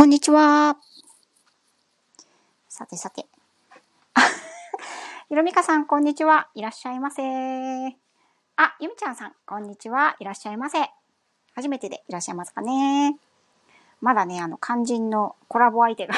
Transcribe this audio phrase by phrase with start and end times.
[0.00, 0.78] こんにちは。
[2.70, 3.26] さてさて。
[5.28, 6.48] ひろみかさん、こんにちは。
[6.54, 7.22] いらっしゃいませ。
[8.56, 10.16] あ、ゆみちゃんさん、こんにちは。
[10.18, 10.90] いらっしゃいませ。
[11.54, 13.18] 初めてでいらっしゃいますかね。
[14.00, 16.14] まだね、あの、肝心のコラボ相手が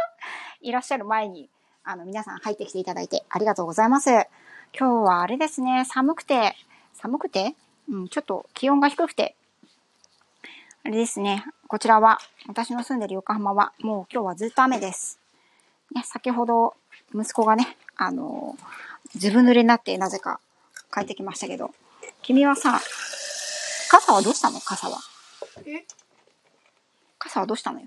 [0.62, 1.50] いらっしゃる前に、
[1.84, 4.08] あの、皆さん入ってきていただいてありがとうございます。
[4.08, 4.28] 今
[4.72, 6.56] 日はあれですね、寒くて、
[6.94, 7.54] 寒くて？
[7.86, 9.36] うん、ちょっと気温が低くて、
[10.84, 15.20] あれですね、こちらは、私の住んでる横浜は、もう今日はずっと雨です。
[15.94, 16.74] ね、先ほど、
[17.14, 20.40] 息子がね、あのー、ずぶ濡れになってなぜか
[20.92, 21.70] 帰ってきましたけど、
[22.22, 22.80] 君はさ、
[23.88, 24.58] 傘はどうしたの？
[24.58, 24.98] 傘は。
[25.64, 25.84] え？
[27.20, 27.86] 傘はどうしたのよ？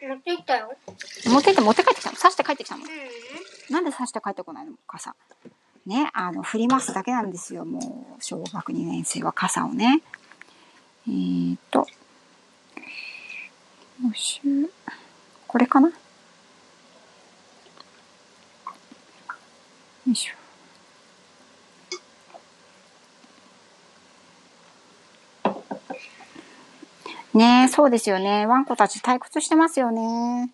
[0.00, 0.72] 持って行ったよ。
[1.26, 2.16] 持って行って持って帰ってきたの？
[2.16, 2.84] 刺して帰ってきたの？
[2.84, 3.74] うん。
[3.74, 4.72] なんで刺して帰ってこないの？
[4.86, 5.14] 傘。
[5.84, 7.66] ね、あの、振りますだけなんですよ。
[7.66, 10.00] もう、小学2年生は傘をね。
[11.06, 11.86] えーっと、
[14.02, 14.40] よし
[15.46, 15.88] これかな？
[15.88, 15.94] よ
[20.06, 20.34] いしょ。
[27.36, 28.46] ねえ、そうですよね。
[28.46, 30.50] ワンコたち退屈してますよね。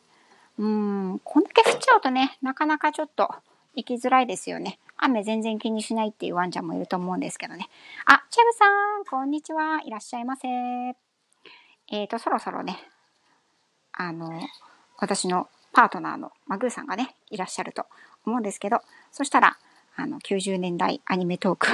[0.58, 3.34] うん、こんだけ降っちゃうとね、なかなかちょっと
[3.74, 4.78] 行きづらいですよね。
[4.98, 7.68] 雨全然気にしないっていうワンちゃんもいると思うんですけどね。
[8.06, 8.64] あ、チェブさ
[9.00, 9.80] ん、こんにちは。
[9.84, 10.48] いらっしゃいませ。
[10.48, 12.78] えーと、そろそろね、
[13.96, 14.40] あの、
[14.98, 17.86] 私のパートナーのマグーさんがね、いらっしゃると
[18.24, 18.80] 思うんですけど、
[19.10, 19.58] そしたら、
[19.96, 21.70] あの、90年代アニメトークを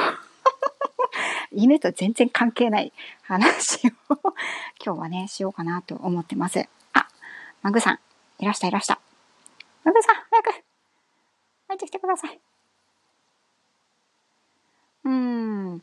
[1.52, 3.90] 夢と全然関係ない話を
[4.84, 6.68] 今日はね、しようかなと思ってます。
[6.92, 7.08] あ、
[7.62, 7.98] マグーさん、
[8.38, 9.00] いらしたいらした。
[9.84, 10.50] マグーさん、早く
[11.68, 12.40] 入ってきてください。
[15.04, 15.82] うーん。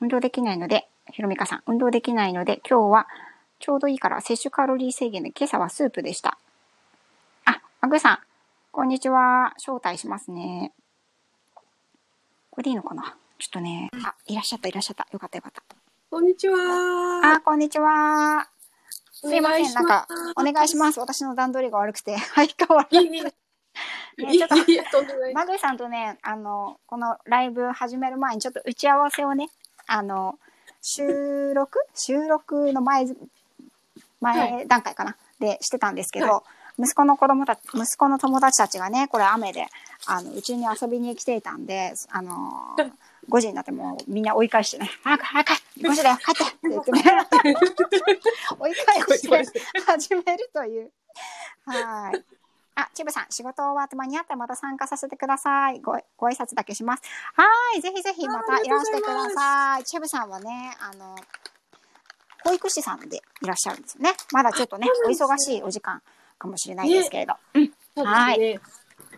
[0.00, 3.08] 運動できないので、ひろみかさん、運動できないので、今日は
[3.60, 6.38] ちょうどいいから摂取カロリー制限で今朝はスープでした。
[7.44, 8.18] あ、マグーさん、
[8.72, 9.52] こんにちは。
[9.58, 10.72] 招待しますね。
[12.50, 13.18] これでいいのかな？
[13.38, 15.06] ちょっとね、あ、いらっしゃった、いらっしゃった。
[15.12, 15.62] よかった、よかった。
[16.10, 16.56] こんにちは。
[17.22, 18.48] あ、こんにちは。
[19.12, 20.98] すいません、なんかお願いします。
[20.98, 23.10] 私の段取りが悪くて、 相変わらず。
[23.10, 24.56] ねいちょっと。
[25.34, 29.50] マグイさんとね、あの、このライブ始める前にちょっと打ち合わせをね、
[29.86, 30.38] あの、
[30.80, 31.78] 収録？
[31.94, 33.18] 収録の前ず、
[34.20, 36.42] 前段階かな、でしてたんですけど、は
[36.78, 39.66] 息子の子供たち、息子の友達たちがね、これ雨で、
[40.06, 42.90] あの、うちに遊びに来ていたんで、あのー、
[43.28, 47.02] 5時になってもうみんな追い返してね、早く早く !5 時だよ 帰ってって言ってね、
[48.58, 50.90] 追い返して 始めるという。
[51.66, 52.24] はい。
[52.76, 55.80] あ、チブさん、仕事終わって間に合ったらまた参加させてください。
[55.80, 57.02] ご、ご挨拶だけします。
[57.34, 57.44] は
[57.76, 59.84] い、ぜひぜひまたいらしてください。
[59.84, 61.16] チブさんはね、あの、
[62.44, 64.12] 保育士さんでいらっしゃるんですよね。
[64.32, 66.02] まだちょっとね、お忙しいお時間
[66.38, 67.34] かもしれないですけれど。
[67.96, 68.60] そうはい。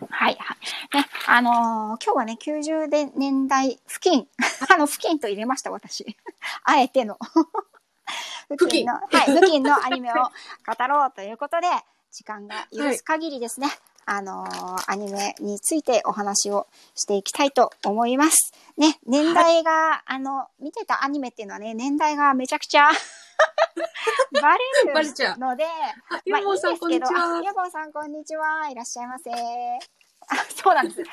[0.09, 0.55] はい、は
[0.91, 0.97] い。
[0.97, 4.27] ね、あのー今日はね、90年代付近、
[4.69, 6.17] あの、付近と入れました、私。
[6.63, 7.17] あえての。
[8.49, 11.67] 付近の、はい、付近のアニメを語ろうということで、
[12.11, 13.69] 時間が許す限りですね、
[14.05, 18.53] あのーアニメについてお話をしていきたいと思います。
[18.77, 22.89] ね、年代が、あの、見てたアニメっていうのはね、年代がめちゃくちゃ
[24.41, 27.41] バレバレちゃうるので、あゆもんさん、こんにちあは。
[27.43, 28.69] ゆぼんさん、こんにちは。
[28.69, 29.31] いらっしゃいませ。
[29.31, 31.03] あ、 そうなんです。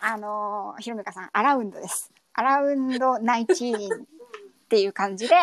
[0.00, 2.10] あのー、ひろみかさん、アラウンドです。
[2.32, 5.36] アラウンドナイチーンっていう感じで、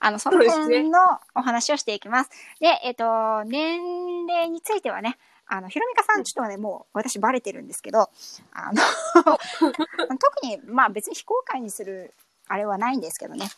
[0.00, 0.98] あの、その辺の
[1.34, 2.30] お話をしていきます。
[2.60, 5.18] で、えっ、と、年齢についてはね、
[5.52, 8.08] あの、ひろみかさん、ちょっとね、もう私バレてるんですけど、
[8.54, 8.82] あの、
[10.16, 12.14] 特に、まあ別に非公開にする、
[12.48, 13.50] あれはないんですけどね。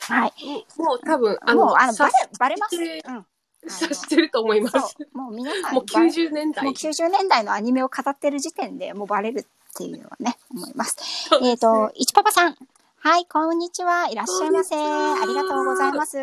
[0.00, 0.66] はい。
[0.76, 2.76] もう多分、あの、もう、あの、バレ察、バレます。
[2.76, 3.26] うん。
[3.66, 4.94] 察してると思います。
[5.14, 6.74] もう皆さん、もう90年代もう。
[6.74, 9.44] 90年代のアニメを語ってる時点でもうバレるっ
[9.74, 10.96] ていうのはね、思います。
[10.98, 12.56] すねえっ、と、いちパパさん。
[13.04, 14.08] はい、こんにちは。
[14.12, 14.76] いらっしゃいませ。
[14.76, 16.18] ありがとうございます。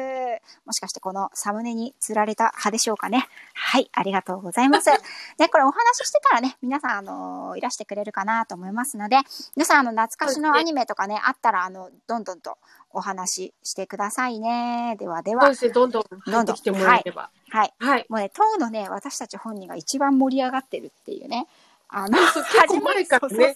[0.65, 3.27] もしかしてこのサムネに釣られた派でしょうかね。
[3.53, 4.85] はい、ありがとうございます。
[4.85, 4.93] で、
[5.51, 9.17] これお話ししてたらね、皆さん、あのいらしてくれるかなと思いますので、
[9.57, 12.57] 皆さん、あの、懐かしのアニメとかね、あったら、あの、どんどんと
[12.91, 14.95] お話ししてくださいね。
[14.99, 15.55] ではではそうで。
[15.55, 17.29] すね、どんどん入ってきてもらえれば。
[17.49, 17.73] はい。
[17.79, 18.05] はい。
[18.07, 21.45] もうね、当のね、私たち本人が一番盛り上がってるっていうね。
[21.89, 23.55] あの、そう結構前からね。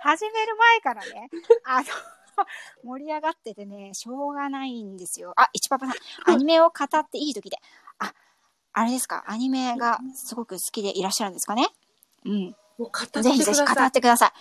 [0.00, 1.30] 始める前からね、
[1.64, 1.86] あの、
[2.82, 5.32] 盛り上がっててね、しょうがないんですよ。
[5.36, 7.58] あ、一パパさん、アニメを語っていい時で。
[8.00, 8.12] あ、
[8.72, 11.68] あれですか、アニメがすごく好きでいらっしゃるんですかね？
[12.24, 12.56] うん。
[12.78, 13.64] もうぜひぜひ語。
[13.64, 14.32] ってくださ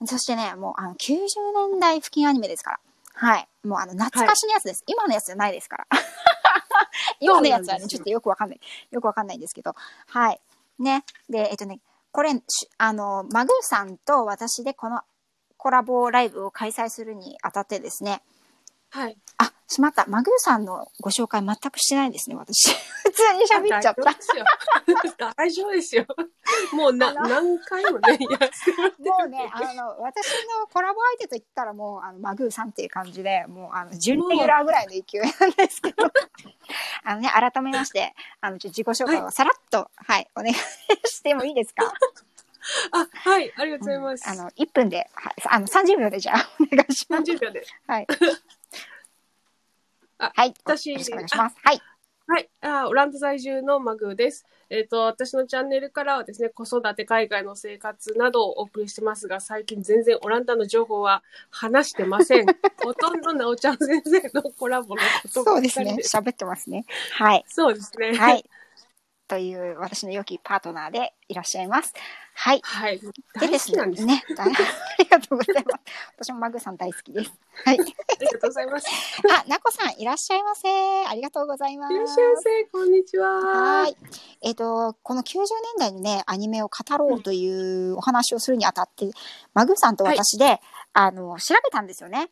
[0.00, 0.06] い。
[0.06, 1.26] そしてね、もうあの90
[1.70, 2.80] 年代付近アニメですから。
[3.14, 3.48] はい。
[3.62, 4.82] もうあの懐かしのやつです。
[4.86, 5.86] 今のやつじゃないですから。
[7.20, 8.60] 今のやつはね、ちょっとよくわかんない。
[8.90, 9.74] よくわかんないんですけど。
[10.08, 10.40] はい。
[10.78, 11.04] ね。
[11.28, 11.80] で、えっとね、
[12.12, 12.30] これ、
[12.78, 15.00] あの、マグーさんと私でこの
[15.56, 18.22] コラボライブを開催するにあたってですね、
[18.90, 19.16] はい。
[19.42, 20.04] あ、しまった。
[20.06, 22.70] マグーさんのご紹介全くしてないですね、私。
[23.02, 24.02] 普通に喋っちゃった。
[24.12, 25.32] 大丈夫ですよ。
[25.36, 26.06] 大丈夫ですよ。
[26.72, 30.26] もうな、何回もね、やもうね、あの、私
[30.58, 36.04] のコラボ相手と言ったらもう、あの、マグーさんっていう感じで、もう、あの、準レギュラーぐらいの勢いなんですけど、
[37.04, 40.54] あのね、改めまして、あの、ちょ自己紹介をさらっと、はい、お願い
[41.04, 41.92] してもいいですか？
[42.92, 44.28] あ、はい、ありがとうございます。
[44.28, 47.22] あの、1分で、はい、あの、30秒でじゃあ、お願いします。
[47.24, 47.66] 30秒で。
[47.88, 48.06] はい。
[50.18, 50.54] あはい。
[50.64, 51.56] 私よろしくお願いします。
[51.62, 51.80] はい。
[52.26, 52.48] はい。
[52.60, 54.46] あオランダ在住のマグーです。
[54.70, 62.46] えっ、と、私のチャンネルからはですね、子育て、海外の生活などをお送りしてますが、最近全然オランダの情報は話してません。
[62.82, 65.98] ほとんどなおちゃん先生のコラボのことそうですね。
[66.02, 66.86] 喋ってますね。
[67.12, 67.44] はい。
[67.48, 68.14] そうですね。
[68.14, 68.44] はい。
[69.32, 71.94] という、私の良きパートナーでいらっしゃいます。
[72.34, 72.60] はい。
[72.62, 72.98] はい。
[72.98, 73.06] で
[73.40, 74.04] 大です好きなんです。
[74.04, 74.22] ね。
[74.36, 74.50] 大 あ
[74.98, 75.80] りがとうございます。
[76.18, 77.32] 私もマグさん大好きです。
[77.64, 77.80] はい。
[77.80, 78.86] ありがとうございます。
[79.32, 80.68] あ、なこさんいらっしゃいませ。
[81.06, 81.94] ありがとうございます。
[81.94, 82.64] いらっしゃいませ。
[82.64, 83.28] こんにちは。
[83.30, 83.96] はい。
[84.42, 85.46] えっ、と、この90年
[85.78, 89.08] 代のね、アニメを語ろうというお話をするにあたって、
[89.54, 90.60] マグさんと私で、
[90.92, 92.30] あの、調べたんですよね。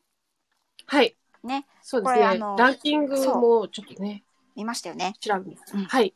[0.85, 1.17] はい。
[1.45, 1.67] ね。
[1.81, 2.21] そうですね。
[2.59, 4.23] ランキングもちょっとね、
[4.55, 5.15] 見ましたよね。
[5.21, 5.75] 調べます。
[5.75, 6.15] うんはい。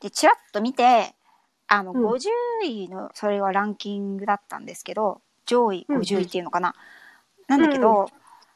[0.00, 1.14] で、ちらっと見て、
[1.66, 2.20] あの、うん50
[2.64, 6.74] 位の、それはランキングだったんですけど、上位50位っていうのかな。
[7.46, 8.08] なんだけど、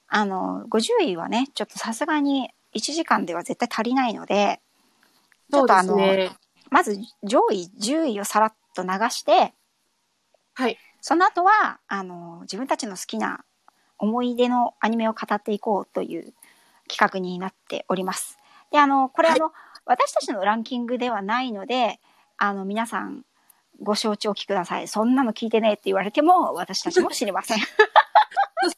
[0.09, 4.61] あの、50位はね、ちょっとさすがに1時間では絶対足りないので、
[5.51, 6.31] ちょっとあの、すね。
[6.71, 9.55] まず上位10位をさらっと流して、
[10.55, 10.79] はい。
[11.01, 13.45] その後は、あの、自分たちの好きな
[13.99, 16.33] 思い出のアニメを語っていこうという
[16.89, 18.39] 企画になっております。
[18.71, 19.53] で、あの、これ、はいあの、
[19.87, 22.01] 私たちのランキングではないので、
[22.37, 23.25] あの、皆さん、
[23.83, 24.89] ご承知おきください。
[24.89, 27.59] そんなの聞いてねえって言われても、私たちも知りません。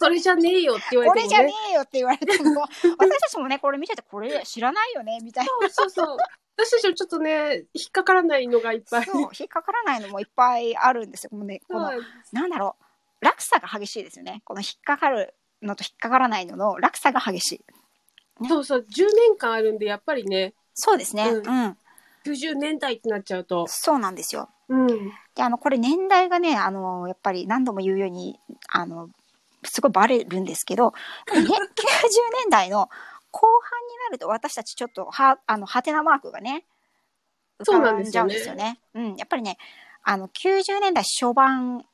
[0.00, 1.69] それじゃねえよって言わこれじゃねれてもね。
[1.70, 2.61] えよって言われても、
[2.99, 5.69] 私たちもね、これ見てて、これ知らないよね、みたいな。
[5.69, 6.17] そうそうそう。
[6.56, 9.05] 私たちもちょっとね、引っかからないのがいっぱい。
[9.05, 11.31] そう、引っかからないのもいっぱいあるんですよ。
[11.32, 11.93] もうね、この
[12.32, 12.87] なんだろう
[13.20, 17.64] 落差が激しいですよねこの引っかかるのと引っかからないのの落差が激しい
[18.49, 21.76] そうそう、10年間あるんで、やっぱりね、そうですねう、うんん
[22.26, 23.67] 90年代ってなっちゃうと。
[23.69, 24.87] そうなんですようん。
[25.34, 29.11] であのこれ年代がねあのやっぱり何度も言うようにあの
[29.64, 30.94] すごいバレるんですけど、ね、
[31.40, 32.88] 90年代の
[33.31, 36.64] 後半になると私たちちょっとはあのハテナマークがね
[37.62, 39.11] そうな浮かんじゃうんんですよねですよね。
[39.11, 39.58] うん、やっぱりね
[40.02, 41.84] あの90年代初版うん、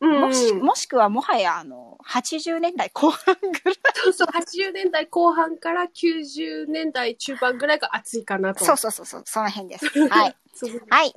[0.00, 8.64] もしもしくはもはやあの80年代後半ぐらいそうそう、80年代後半から90年代中盤ぐらいが熱いかなと。
[8.64, 9.86] そうそうそうそうその辺です。
[10.08, 10.36] はい。
[10.54, 10.86] そうですね。
[10.90, 11.12] はい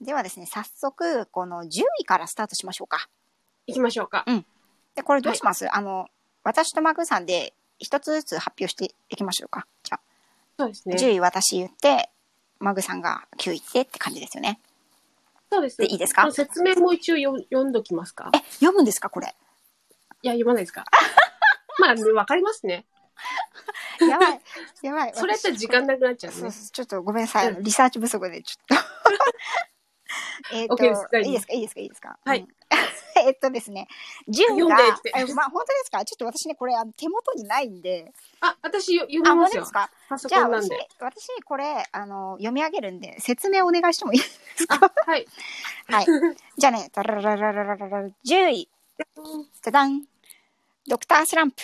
[0.00, 3.08] ではですね、早速、この10位からスタートしましょうか。
[3.66, 4.26] 行きましょうか。
[4.94, 6.08] で、これどうします、あの、
[6.42, 9.66] 私とマグさんで一つずつ発表していきましょうか。
[9.82, 10.00] じゃあ、
[10.58, 10.96] そうですね。
[10.96, 12.10] 10位私言って、
[12.58, 14.60] マグさんが9位ってって感じですよね。
[15.50, 15.86] そうですね。
[15.86, 16.30] でいいですか？
[16.32, 18.30] 説明も一応よ読んどきますか？
[18.34, 19.34] え、読むんですかこれ？
[20.22, 20.84] いや、読まないですか？
[21.78, 22.86] まあ、ね、わかりますね。
[24.00, 24.40] やばい。
[24.82, 25.12] やばい。
[25.16, 26.40] それやったら時間なくなっちゃうね。
[26.40, 27.56] そうそうちょっとごめんなさい。
[27.60, 28.84] リサーチ不足で、ちょっと。
[30.52, 31.18] えっといいですか？
[31.18, 31.52] いいですか？
[31.80, 32.18] いいですか？
[32.24, 32.48] はいうん
[33.26, 33.88] えっとですね、
[34.28, 34.76] 10位が
[35.16, 36.04] えまあ、本当ですか？
[36.04, 40.28] ちょっと私ね、これ、あの手元にないんで、あ、私よ読あ、みますよ本当です。
[40.28, 40.28] か？
[40.28, 45.26] じゃあ私私、これ、あの、読み上げるんで、説明お願いしてもいいですあか、はい。
[45.90, 46.06] はい。
[46.56, 48.68] じゃあね、ダラララララララ10位、
[49.62, 50.04] ダダン、
[50.86, 51.62] ドクタースランプ。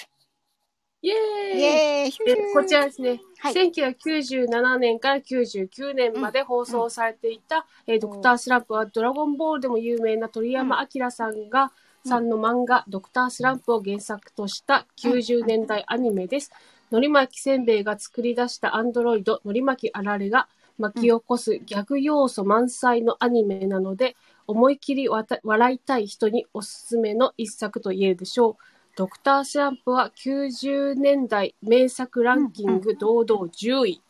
[1.02, 1.60] イエーイ。
[1.60, 2.24] イエーイ。
[2.24, 3.54] でこちらですね、はい。
[3.54, 11.64] 1997年から99年まで放送されていた、えードクタースランプはドラゴンボールでも有名な鳥山明さんが、
[12.04, 12.08] うん。
[12.08, 16.50] さんの漫画、ドクタースランプを原作とした90年代アニメです。
[16.90, 24.16] のり巻きせんべいが作り出したアンドロイド、のり巻きあられが巻き起こすギャグ要素満載のアニメなので、
[24.46, 28.71] 思い切りわた笑いたい人におすすめの一作と言えるでしょう。
[28.96, 34.02] ドクタースランプは90年代名作ランキング堂々10位って。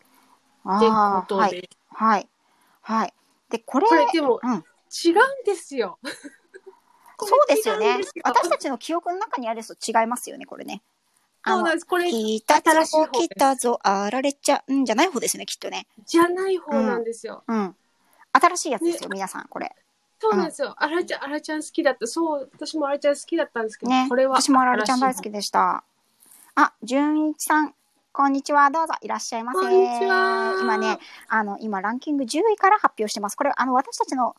[0.65, 2.29] ことで、はい。
[2.81, 3.15] はい。
[3.49, 4.53] で、これ、これでもうん。
[4.55, 5.99] 違うんですよ。
[7.25, 10.83] そうですよね私たちの記憶の中にあると違いますよね、これね。
[11.47, 11.87] そうなん、です。
[11.87, 15.87] これ来た新しいぞ、来たぞ、あられちゃうんじゃない方ですよね、きっとね。
[16.05, 17.45] じゃない方なんですよ。
[17.47, 17.77] うん。
[18.33, 19.75] 新しいやつですよ、皆さん、これ。
[20.23, 20.73] そうなんですよ。
[20.77, 22.07] あらちゃん、あらちゃん好きだった。
[22.07, 24.07] そう、私もあらちゃん好きだったんですけど、ね。
[24.09, 25.83] これは私もあられちゃん大好きでした。
[26.55, 27.75] あ、純一さん、
[28.13, 28.71] こんにちは。
[28.71, 29.59] どうぞいらっしゃいませ。
[29.59, 33.37] こんにちは今ね、あの、今ランキング10位から発表してます。
[33.37, 34.37] これ、あの、私たちの、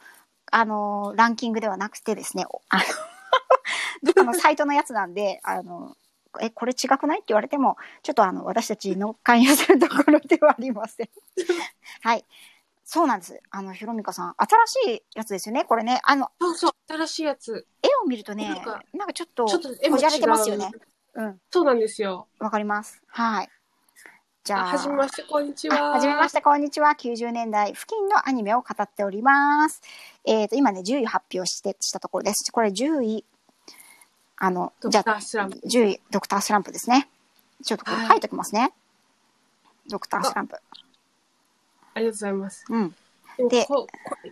[0.53, 2.83] あの、ランキングではなくてですね、おあの、
[4.13, 5.97] どのサイトのやつなんで、あの、
[6.39, 11.09] え、これ違くないって言われても、ちょっとあの、私たちの関与するところではありません。
[12.01, 12.23] はい。
[12.93, 13.41] そうなんです。
[13.49, 15.65] あの、ひろみかさん、新しいやつですよね？
[15.65, 17.65] これね、あの、そうそう、新しいやつ。
[17.81, 20.69] 絵を見るとね、なんかなんかちょっと、ちょっと絵もじゃれてますよね。
[21.15, 21.39] うん。
[21.49, 22.27] そうなんですよ。
[22.37, 23.01] わかります。
[23.07, 23.49] はい。
[24.43, 25.75] じゃあ、あはじめまして、こんにちは。
[25.75, 26.91] あはじめまして、こんにちは。
[26.91, 29.81] 90年代付近のアニメを語っております。
[30.23, 32.51] えっ、と、今ね、10位発表して、したところです。
[32.51, 33.25] これ10位、
[34.37, 35.57] あの、じゃあ、タースランプ。
[35.67, 37.09] 10位、ドクタースランプですね。
[37.63, 38.71] ちょっとこれはい書いておきますね。
[39.89, 40.57] ドクタースランプ。
[41.93, 42.65] ありがとうございます。
[42.69, 42.95] うん。
[43.49, 44.31] でここれ、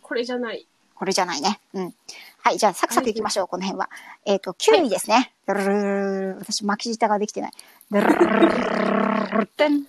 [0.00, 0.66] これじゃない。
[0.94, 1.60] これじゃないね。
[1.74, 1.94] うん。
[2.38, 3.90] はい、じゃあ、サクサクいきましょう、この辺は。
[4.24, 5.32] えっ、と、9位ですね。
[5.46, 7.52] ドゥルルルルル私、巻き舌ができてない。
[7.90, 8.50] ドゥルルルルルル
[9.38, 9.86] ルルン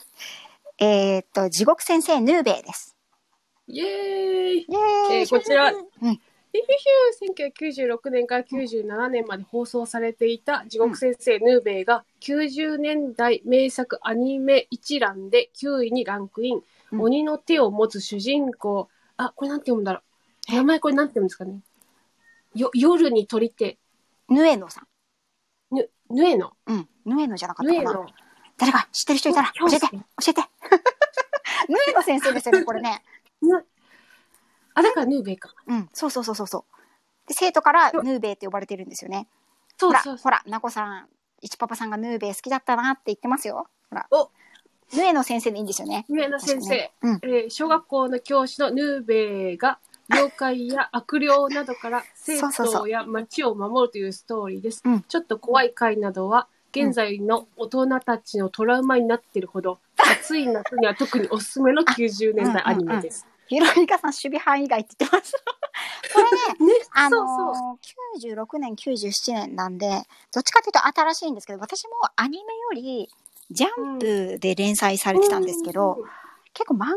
[0.79, 2.95] えっ、と、地獄先生ヌーベイです。
[3.67, 5.83] イエーイイエーイ、えーこちらうん。
[6.01, 6.65] ヒュー
[7.31, 16.63] ヒュー1996年から97年まで放送されていた地獄先生ヌーベイが90年代名作アニメ一覧で9位にランクイン。
[16.93, 18.87] うん鬼の手を持つ主人公。
[19.17, 20.01] あ、これなんて読むんだろ
[20.49, 20.53] う。
[20.53, 21.59] 名前これなんて読むんですかね。
[22.55, 23.77] よ、夜に鳥手。
[24.29, 25.75] ヌエノさん。
[25.75, 26.53] ぬ、ぬえの？
[26.67, 26.87] うん。
[27.05, 27.83] ヌエノじゃなかったかな。
[27.83, 28.05] ぬえの。
[28.57, 29.97] 誰か知ってる人いたら教えて、教
[30.29, 30.41] えて。
[31.69, 33.03] ヌエノ先生ですよね、これね。
[33.41, 33.65] ぬ
[34.75, 35.53] あ、だからヌーベイか。
[35.67, 37.27] うん、そうそうそうそうそう。
[37.27, 39.27] で、生徒からヌーベイって呼ばれてるんですよね。
[39.79, 40.23] ほら、そうそうそう。
[40.23, 41.09] ほら、ナコさん、
[41.41, 43.67] 一パパさんがヌーベイ好きだったなって言ってますよ。
[43.89, 44.07] ほら。
[44.11, 44.29] お
[44.95, 46.05] ヌエノ先生でいいんですよね。
[46.09, 46.91] ぬえの先生。
[47.01, 47.19] うん。
[47.23, 54.81] えー小学校の教師のヌーベイが妖怪や悪霊などから生そうそうそう徒や町を守るというストーリーです。
[54.85, 63.27] うんちょっと怖い回などは現在の大人たちのトラウマになっているほど、暑い夏には特におすすめの90年代アニメです。
[63.47, 65.33] ひろみかさん、守備範囲外って言ってます。
[66.13, 66.19] こ
[66.59, 67.27] れね、ね、あそうそう。
[67.27, 73.09] のー、96年、97年なんで、どっちかというと新しいんですけど、私もアニメより、
[73.51, 76.09] ジャンプで連載されてたんですけど、うん
[76.53, 76.95] 結構漫画の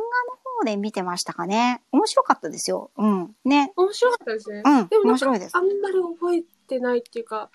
[0.58, 1.82] 方で見てましたかね。
[1.92, 2.90] 面白かったですよ。
[2.96, 3.34] うん。
[3.44, 3.72] ね。
[3.76, 4.62] 面白かったですね。
[4.64, 4.88] うん。
[4.88, 5.60] でも面白いですあ。
[5.60, 7.50] んまり覚えてないっていうか、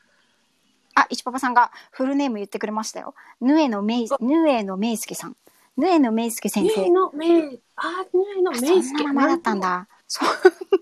[0.96, 3.14] あ、一パパさんがフルネーム言ってくれましたよ。
[3.40, 5.38] ヌエのメイ、ヌエのメイスケさん。
[5.78, 6.82] ヌエのメイスケ先生。
[6.82, 9.04] ヌエのメイ、あ、ヌエのあメイスケ。
[9.04, 9.88] そんな名前だったんだ。
[10.08, 10.28] そん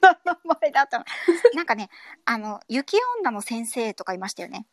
[0.01, 1.05] な名前だったの。
[1.53, 1.89] なんかね、
[2.25, 4.65] あの、雪女の先生とかいましたよね。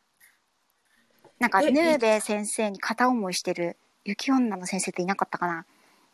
[1.38, 5.66] なんか、えヌーベ先生に片思いしてる雪女の先生っていなかったかな？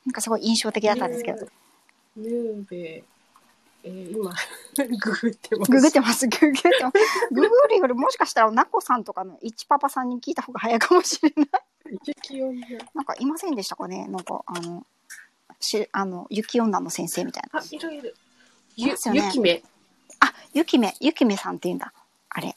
[0.05, 1.47] なんかすごい印象的だったんですけど。
[2.17, 3.03] ヌーベイ、
[3.85, 4.35] えー、今、
[4.99, 5.71] ググってます。
[5.71, 7.29] ググってます、ググってます。
[7.31, 11.49] ググるよりもしかしたら、ナコさんとかの一パパさんに聞いた方が早いかもしれない。
[12.05, 12.79] 雪女。
[12.95, 14.07] なんかいませんでしたかね？
[14.09, 14.85] なんか、あの、
[15.61, 17.61] し、あの、雪女の先生みたいな。
[17.61, 18.17] あ、いるいる。
[18.77, 19.63] ゆゆきめ。
[20.21, 21.93] あ、ゆきめ、ゆきめさんって言うんだ。
[22.29, 22.57] あれ。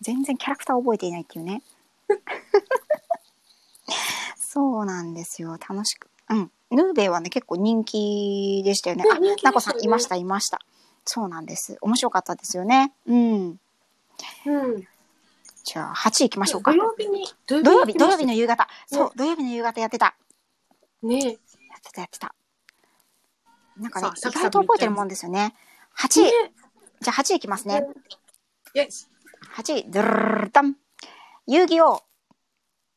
[0.00, 1.62] 全然キャラクター覚えていないっていうね。
[4.36, 5.52] そうなんですよ。
[5.52, 6.08] 楽しく。
[6.28, 6.52] うん。
[6.70, 9.04] ヌーベイはね、結構人気でしたよね。
[9.10, 10.60] あね人気でしたよね、ナコさんいました、いました。
[11.04, 11.78] そうなんです。
[11.80, 12.92] 面白かったですよね。
[13.06, 13.60] うん。
[14.46, 14.86] うん。
[15.64, 16.78] じゃあ、8位行きましょうか土。
[16.78, 18.28] 曜日に、土土曜日、土曜日の。
[18.28, 18.68] の夕方。
[18.86, 20.14] そう、土曜日の夕方やってた。
[21.02, 21.34] ねやっ
[21.82, 22.34] てた、やってた。
[23.76, 25.54] なんかね意外と覚えてるもんですよね。
[25.96, 26.24] 8位。
[26.24, 26.30] ね
[27.00, 27.86] じゃあ8位いきますね。
[28.74, 29.08] イェス。
[29.56, 30.50] 8位、ドゥルルルル。
[31.52, 32.00] 遊戯王。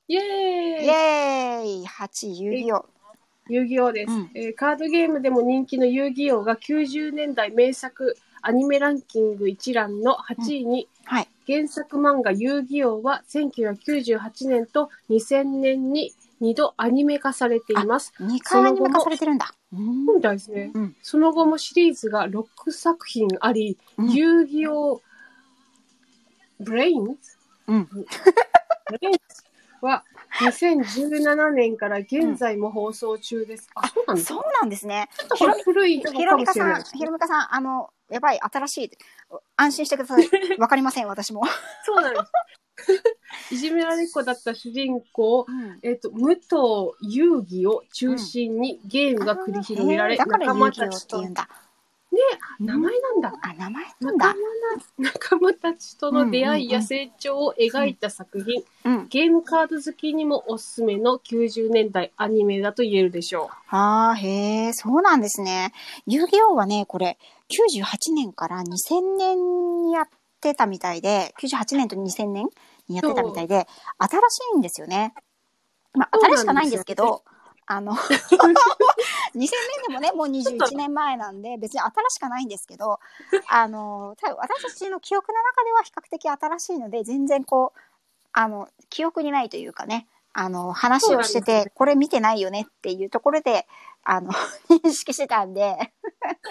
[0.08, 2.86] イェイーイエーイ !8 位、遊戯王。
[3.50, 11.28] 遊戯王です、うんえーカードゲームでも人気の遊戯王が90年代名作アニメランキング一覧の8位に、はい。
[11.48, 18.14] 原作漫画遊戯王は1998年と2000年に2度アニメ化されています。
[18.20, 19.52] 2回アニメ化されてるんだ。
[19.72, 20.70] うんそうみたいですね。
[20.76, 25.02] うんその後もシリーズが6作品あり、うん遊戯王
[26.60, 27.43] ブレインズ？
[27.68, 27.90] うん。
[29.82, 30.04] は
[30.40, 33.70] 2017年から現在も放送中です。
[33.76, 35.10] あ、そうなんですそうかなんですね。
[35.38, 38.92] ちょっと古いひろかみかさんもしれないで、すひろみかさん、あの、やばい、新しい。
[39.58, 40.30] 安心してください。
[40.58, 41.44] わかりません、私も。
[41.86, 42.32] そうなんです。
[43.52, 46.48] いじめられっ子だった主人公、うんえっ、と、武藤
[47.02, 51.34] 遊戯を中心にゲームが繰り広げられ、へーだから遊仲間たちと、うん
[52.14, 52.22] だ。
[52.60, 53.34] 名前なんだ。
[53.42, 54.36] あ、名前なん仲だ
[54.98, 59.08] 仲間たちとの出会いや成長を描いた作品、うん。
[59.10, 65.74] ゲームカード好きにもおすすめの90年代アニメだと言えるでしょああ、へえ、そうなんですね。
[66.06, 67.18] 遊戯王はね、これ、
[67.50, 70.10] 98年から2000年にやっ
[70.42, 72.48] てたみたいで、98年と2000年
[72.88, 73.68] にやってたみたいで、
[73.98, 75.14] 新しいんですよね。
[75.94, 77.24] まあ、新しくないんですけど、
[77.66, 77.96] あの、
[79.36, 79.50] 2000年
[79.88, 83.00] でもね、もう21年前なんで、別に新しくないんですけど、
[83.50, 87.80] あの、多分私たちの記憶の中では比較的新しいので、全然こう、
[88.34, 93.68] あの、記憶にないというかね、あの、話をしてて、これ見てないよねっていうところで、
[94.04, 94.32] あの、
[94.70, 95.94] 認識してたんで、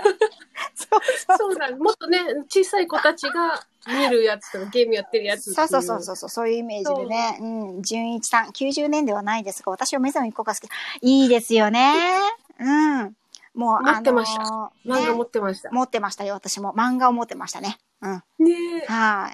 [0.75, 1.39] そうそう。
[1.39, 7.39] そうだ、もっとね、小さい子たちが見るやつとかゲームやってるやつそうそうそうそうそう、そういうイメージでね。
[7.41, 7.83] うん。
[7.83, 10.71] 純一さん、90年ではないですが、私はメゾン一個が好き。
[11.01, 12.21] いいですよね。
[12.61, 13.17] うん。
[13.55, 15.71] もう、持ってましたあのー漫画持ねってました。
[15.71, 16.73] 持ってましたよ、私も。
[16.75, 17.79] 漫画を持ってましたね。
[18.01, 18.23] うん。
[18.39, 18.87] ねえ。
[18.87, 19.31] は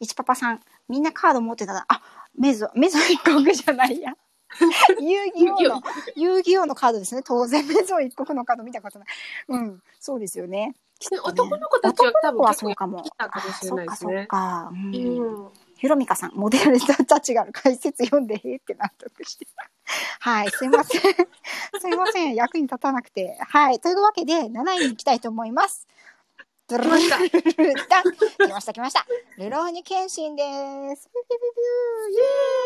[0.00, 0.04] い。
[0.04, 1.84] 一パパさん、みんなカード持ってたな。
[1.88, 2.02] あ、
[2.36, 4.14] メゾン、メゾン一国じゃないや。
[5.00, 5.82] 遊戯王の、
[6.16, 7.22] 遊戯王のカードですね。
[7.24, 9.08] 当然、メゾン一国のカード見たことない。
[9.48, 9.82] うん。
[9.98, 10.74] そうですよね。
[11.10, 14.70] ね男の子たちは多分かもたかもしれないですそっか。
[14.72, 15.48] うんうん。
[15.76, 19.68] ひろみかさん、モデルたちが解説読んで、へーって納得してた。
[20.20, 21.00] はい、すいません。
[21.80, 22.34] すいません。
[22.36, 23.36] 役に立たなくて。
[23.40, 23.80] はい。
[23.80, 25.88] というわけで、7位に行きたいと思います。
[26.68, 27.22] 来ました来
[28.48, 29.04] ました、来ました。
[29.38, 30.42] ルローニケンシンで
[30.96, 31.10] す。
[31.10, 32.62] ピュピュピュピュイエー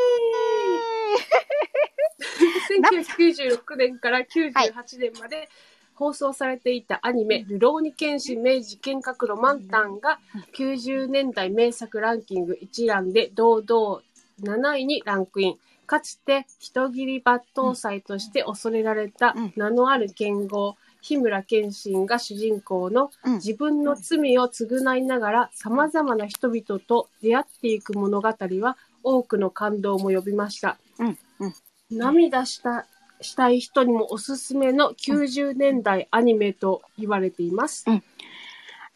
[3.07, 5.49] イ1996年から98年まで
[5.97, 10.19] 放送されていたアニメ、ルローニケンシン明治剣閣ロマンタンが
[10.55, 14.03] 90年代名作ランキング一覧で堂々
[14.43, 15.59] 7位にランクイン。
[15.87, 30.77] かつて人斬り抜刀斎として恐れられたうん名のある剣豪、日村謙信が主人公のうん自分の罪を償いながら様々な人々と出会っていく物語は多くの感動も呼びました。
[30.99, 31.55] うん、うん。
[31.91, 32.87] 涙した、
[33.21, 37.85] したい人にもおすすめの90年代アニメと言われています。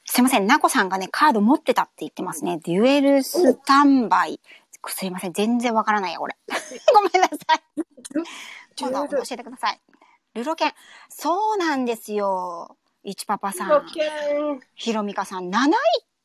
[0.04, 0.46] すいません。
[0.46, 2.58] なこさんがね、カード持ってたって言ってますね。
[2.64, 4.40] デュエルスタンバイ。
[4.88, 5.32] すいません。
[5.32, 6.36] 全然わからないや、これ。
[6.94, 7.62] ごめんなさい。
[8.78, 9.80] 今度教えてください。
[10.34, 10.72] ルロケン。
[11.08, 12.76] そうなんですよ。
[13.02, 13.86] いちパパさん。
[14.74, 15.48] ひろみかさん。
[15.48, 15.74] 7位っ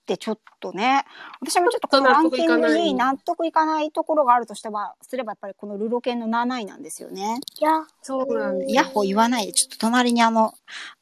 [0.06, 1.04] てちょっとね。
[1.42, 7.40] 私もちょっとこのランキングに納得いかないところがあるとしては、すればやっぱりこのルロケンの7位なんですよね。
[7.60, 8.74] いや、そうなんです。
[8.74, 10.54] ヤッホー言わないで、ちょっと隣にあの、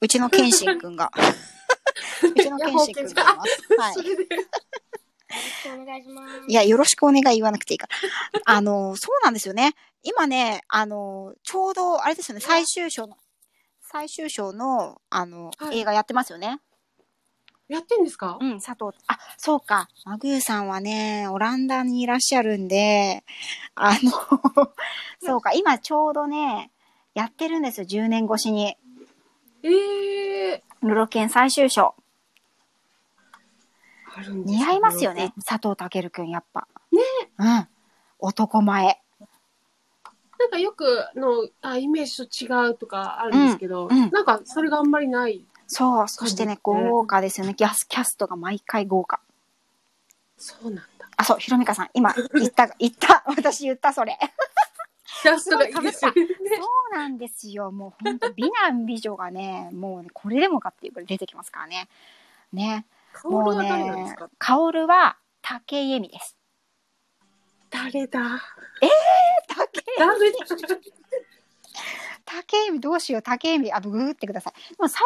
[0.01, 1.11] うちのケンシンくんが。
[2.23, 3.77] うちのケンシンくんがいます。
[3.77, 4.01] はいそ。
[4.01, 4.25] れで、
[5.81, 6.45] お願いします。
[6.47, 7.87] いや、よろしくお願い言わなくていいか
[8.33, 8.41] ら。
[8.45, 9.73] あの、そうなんですよね。
[10.03, 13.17] 今ね、あの、ちょうど、あれですよね、最終章の、
[13.81, 16.59] 最終章の、あの、はい映画やってますよね。
[17.73, 18.37] やってんですか？
[18.39, 19.89] うん、佐藤、あ、そうか。
[20.05, 23.23] マグーさんはね、オランダにいらっしゃるんで、
[23.75, 24.11] あの、
[25.21, 26.71] そうか、今ちょうどね、
[27.15, 28.77] やってるんですよ、10年越しに。
[29.63, 31.95] ええルロケン最終章。
[34.27, 36.67] 似合いますよね、佐藤健くん、やっぱ。
[36.91, 37.01] ね
[37.39, 37.67] うん。
[38.19, 39.01] 男前。
[40.39, 45.45] なんかよくのあイメージと違うとかあるんですけど、うんうんなんかそれがあんまりない。
[45.73, 47.55] そう、そしてね、豪華ですよね。
[47.55, 49.19] キャス、キャストが毎回豪華。
[50.37, 50.83] そうなんだ。
[51.17, 54.17] あ、そう、ひろみかさん、今、言った、 言った、私言った、それ。
[55.21, 56.27] キャストがいいですよね。
[56.27, 57.71] そうなんですよ。
[57.71, 61.87] もう本当美男美女がね、もうね、これでもかっていうくらい出てきますからね。
[62.51, 62.85] ね。
[63.23, 66.35] もうルは誰なんですねか、カオルは竹井絵美です。
[67.69, 68.41] 誰だ？
[69.47, 70.37] 竹井誰だ？
[72.25, 74.53] 竹井絵美どうしよう、竹井絵美、あ、ググってください。
[74.53, 75.01] でも最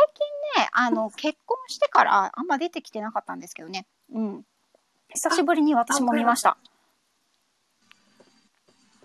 [0.56, 3.86] 近ね、あの、結婚してからあんま出てきてなかったんですけどね。
[4.14, 4.46] うん。
[5.10, 6.58] 久しぶりに私も見ました。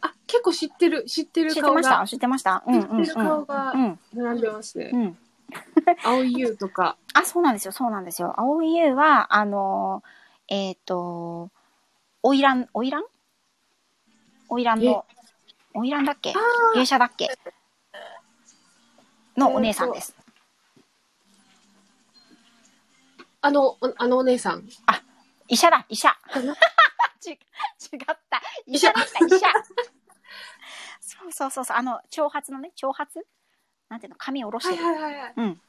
[0.03, 1.81] あ、結構知ってる、知ってる知って顔が。
[1.81, 2.07] ました？
[2.07, 2.63] 知ってました？
[2.67, 3.05] うんうんうん。
[3.05, 3.99] 知ってる顔がうん。
[4.15, 4.91] 並んでますね。
[4.93, 5.19] うん。
[6.05, 6.97] 青い優とか。
[7.15, 8.35] あ、そうなんですよ、そうなんですよ。
[8.39, 11.51] 青い優は、あのー、えっ、と、
[12.23, 13.05] オイラン、オイラン？
[14.49, 15.05] オイランの、
[15.75, 16.31] オイランだっけ？
[16.31, 16.35] あ
[16.75, 17.31] 芸者だっけ？
[19.37, 20.15] のお姉さんです。
[23.41, 24.69] あの、おあのお姉さん。
[25.49, 26.17] 医者だ、医者。
[27.21, 27.39] ち違っ
[28.31, 28.43] た。
[28.67, 29.47] 医者だった、医者。
[31.01, 33.09] そうそうそうそう、あの、長髪のね、長髪？
[33.89, 34.85] なんていうの、髪を下ろしてる。
[34.85, 35.35] はいはいはい。
[35.37, 35.61] うん。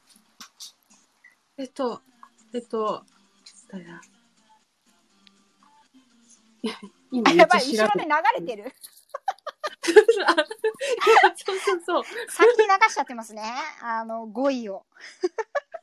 [1.58, 2.00] えっと、
[2.52, 3.04] えっと、
[3.70, 4.00] 誰だ
[7.10, 8.72] 今やばい、後ろで流れてる。
[9.84, 12.02] そうそうそう。
[12.28, 13.42] 先に流しちゃってますね。
[13.82, 14.84] あの、5位を。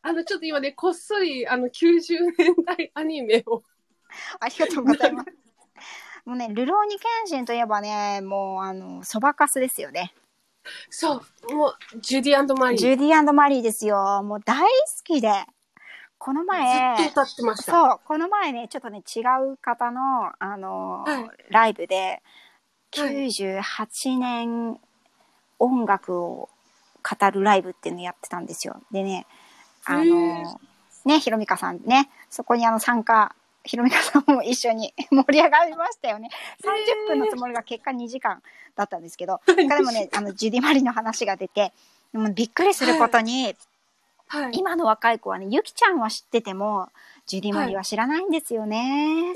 [0.02, 3.64] あの、ちょっと今ね、こっそり、あの、90年代アニメを。
[4.40, 5.30] ありがとうございます。
[6.26, 10.14] もうね、ルローニケンシンといえばね、もう、あの、そばかすですよね。
[10.90, 12.80] そう、もう、ジュディマリー。
[12.80, 14.22] ジュディマリーですよ。
[14.24, 14.68] もう大好
[15.04, 15.32] きで。
[16.18, 17.72] この前、ずっと歌ってました。
[17.72, 22.22] そう、この前ね、ちょっとね、違う方の、あの、はいライブで、はい
[22.92, 24.80] 98年
[25.60, 26.50] 音楽を
[27.04, 28.82] 語るライブっていうのやってたんですよ。
[28.92, 29.26] でね、
[29.86, 30.60] あへの、
[31.06, 36.30] ね、ひろみかさんね、そこにあの参加、ひろみかさんも一緒に 盛り上がりましたよね。
[36.64, 38.42] 30分のつもりが結果2時間
[38.76, 41.74] だったんですけど、他でもね、 あの、ジュディマリの話が出て、
[42.12, 43.56] でもびっくりすることに、
[44.28, 44.52] はい。
[44.54, 46.90] 今の若い子はね、ゆきちゃんは知ってても、
[47.26, 49.34] ジュディマリは知らないんですよね。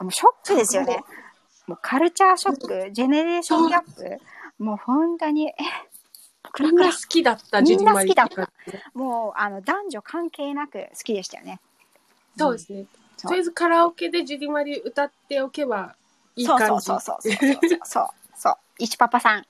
[0.00, 1.02] もうショックですよね。
[1.66, 4.18] もうカルチャーショック、ジェネレーションギャップ、
[4.62, 5.54] もう本当に、え、
[6.60, 8.50] みんな好きだった、みんな好きだった
[8.92, 11.60] もうあの男女関係なく好きでしたよね。
[12.36, 12.86] そうですね。
[13.22, 15.94] とりあえずカラオケでジュディマリ歌っておけば
[16.36, 16.84] いいそう感じ。
[16.84, 18.54] そうそうそうそうそうそうそう。
[18.78, 19.46] 一パパさん。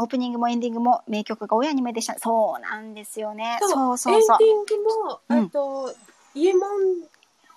[0.00, 2.16] オープニングもエンディングも名曲が親に目でした。
[2.20, 3.58] そうなんですよね。
[3.60, 4.38] そうそうそう。
[4.40, 5.94] エンディングも、うんあと、
[6.34, 6.66] イエモ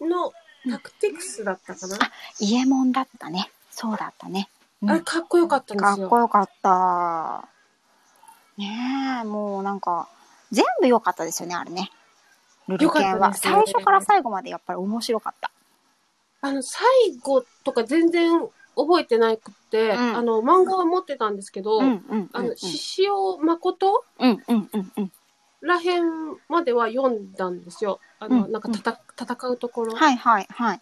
[0.02, 0.34] ンの
[0.70, 3.52] タクティクスだったかな、あイエモンだったね。
[3.72, 4.50] そうだったね。
[4.82, 6.08] うんあれかっこよかったんでかすよ。
[6.08, 7.48] っこよかった。
[8.58, 10.08] ねえ、もうなんか、
[10.52, 11.92] 全部良かったですよね、あれね。
[12.68, 13.10] ルルケンは。
[13.12, 15.52] 良かったですね最初から最後までやっぱり面白かった。
[16.42, 16.84] あの、最
[17.22, 18.40] 後とか全然
[18.76, 25.12] 覚えてなくて、うんあの、漫画は持ってたんですけど、うんうんうんうんあの、獅子王誠うんうんうんうん。
[25.62, 26.04] らへん
[26.50, 28.00] までは読んだんですよ。
[28.20, 29.96] あの、うんなんかたた、戦うところ。
[29.96, 30.82] はいはいはい。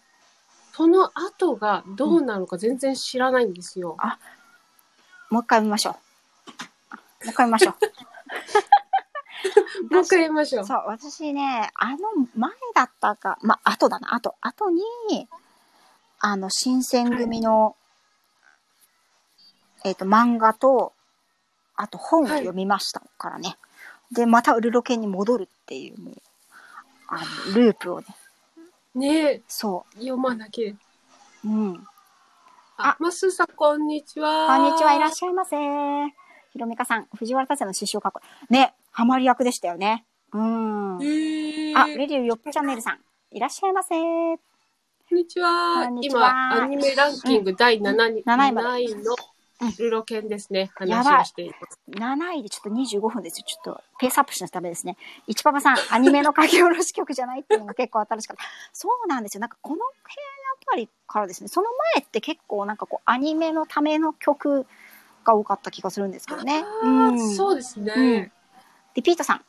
[0.72, 3.96] その後がどうなのか全然知らないんですよ。
[5.30, 5.92] もう一回見ましょう。
[5.92, 5.98] も
[7.26, 7.74] う一回見ましょう。
[9.92, 10.66] もう一回言いましょう。
[10.66, 11.98] そう、私ね、あの
[12.34, 14.82] 前だったか、まあ、後だな、後、後に、
[16.18, 17.76] あの、新選組の、
[19.84, 20.92] えっ、と、漫画と、
[21.74, 23.56] あと本を読みましたからね。
[24.12, 26.14] で、またウルロケンに戻るっていう、もう、
[27.08, 28.06] あの、ループをね、
[28.94, 30.72] ねえ、そ読まなきゃ。
[30.72, 31.48] う。
[31.48, 31.86] うん。
[32.76, 34.48] あ、マスさん、こんにちは。
[34.48, 35.56] こんにちは、いらっゃしゃいませ。
[36.52, 40.04] ひろみかさん、藤原達也の師匠かっこいいね、ハマり役でしたよね。
[40.32, 40.98] うん。
[41.02, 41.72] え。
[41.76, 42.98] あ、レディオヨップチャンネルさん、
[43.30, 43.94] いらっしゃいませ。
[43.94, 45.84] こんにちは。
[45.84, 49.14] こんにちは今、アニメランキング第7位,、7位まで7位の
[49.60, 50.70] うんルロケンですね。
[50.74, 51.78] 話をしています。
[51.90, 53.44] 7位でちょっと25分ですよ。
[53.46, 54.96] ちょっとペースアップしないとダメですね。
[55.26, 58.42] 一パパさん、アニメの書き下ろし曲じゃないっていうのが結構新しかった。
[58.72, 59.40] そうなんですよ。
[59.40, 64.66] なんかこの辺あたりからですね、その前って結構なんかこうアニメのための曲
[65.24, 66.64] が多かった気がするんですけどね。
[66.82, 67.92] あーそうですね。
[67.96, 68.32] うん
[68.94, 69.44] リピートさん、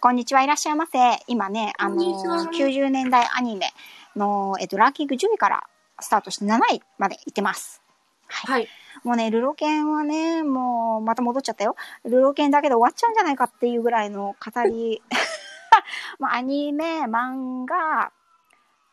[0.00, 0.98] こんにちは、いらっしゃいませ。
[1.26, 3.70] 今ね、あのこんにちは90年代アニメ
[4.16, 5.64] の、えっと、ランキング10位から
[6.00, 7.82] スタートして7位まで行ってます。
[8.28, 8.60] はい。
[8.62, 8.68] はい。
[9.04, 11.76] もうね、ルロケンはね、もう、また戻っちゃったよ。
[12.04, 15.02] ルロケンだけで終わっちゃうんじゃないかっていうぐらいの語り。
[16.18, 18.12] まあ、アニメ、漫画、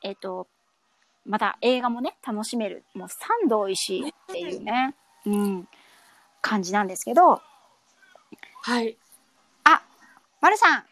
[0.01, 0.47] えっ、と、
[1.25, 2.83] また映画もね、楽しめる。
[2.93, 4.93] もう三度美味しいっていうね、
[5.25, 5.67] うん、
[6.41, 7.41] 感じなんですけど、
[8.61, 8.97] はい。
[9.63, 9.81] あ、
[10.41, 10.85] まるさん、